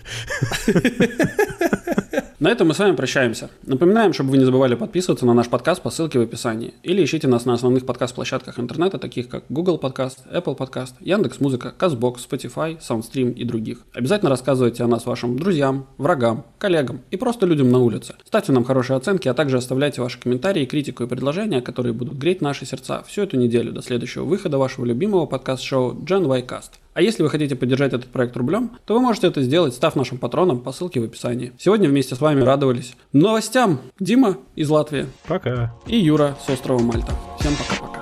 [2.39, 3.49] На этом мы с вами прощаемся.
[3.63, 6.75] Напоминаем, чтобы вы не забывали подписываться на наш подкаст по ссылке в описании.
[6.83, 12.29] Или ищите нас на основных подкаст-площадках интернета, таких как Google Podcast, Apple Podcast, Яндекс.Музыка, Казбокс,
[12.31, 13.79] Spotify, Soundstream и других.
[13.95, 18.17] Обязательно рассказывайте о нас вашим друзьям, врагам, коллегам и просто людям на улице.
[18.27, 22.43] Ставьте нам хорошие оценки, а также оставляйте ваши комментарии, критику и предложения, которые будут греть
[22.43, 26.73] наши сердца всю эту неделю до следующего выхода вашего любимого подкаст-шоу Gen Y Cast.
[26.97, 30.17] А если вы хотите поддержать этот проект рублем, то вы можете это сделать, став нашим
[30.17, 31.53] патроном по ссылке в описании.
[31.59, 35.05] Сегодня вместе с вами радовались новостям Дима из Латвии.
[35.29, 35.75] Пока.
[35.87, 37.13] И Юра с острова Мальта.
[37.39, 37.96] Всем пока-пока.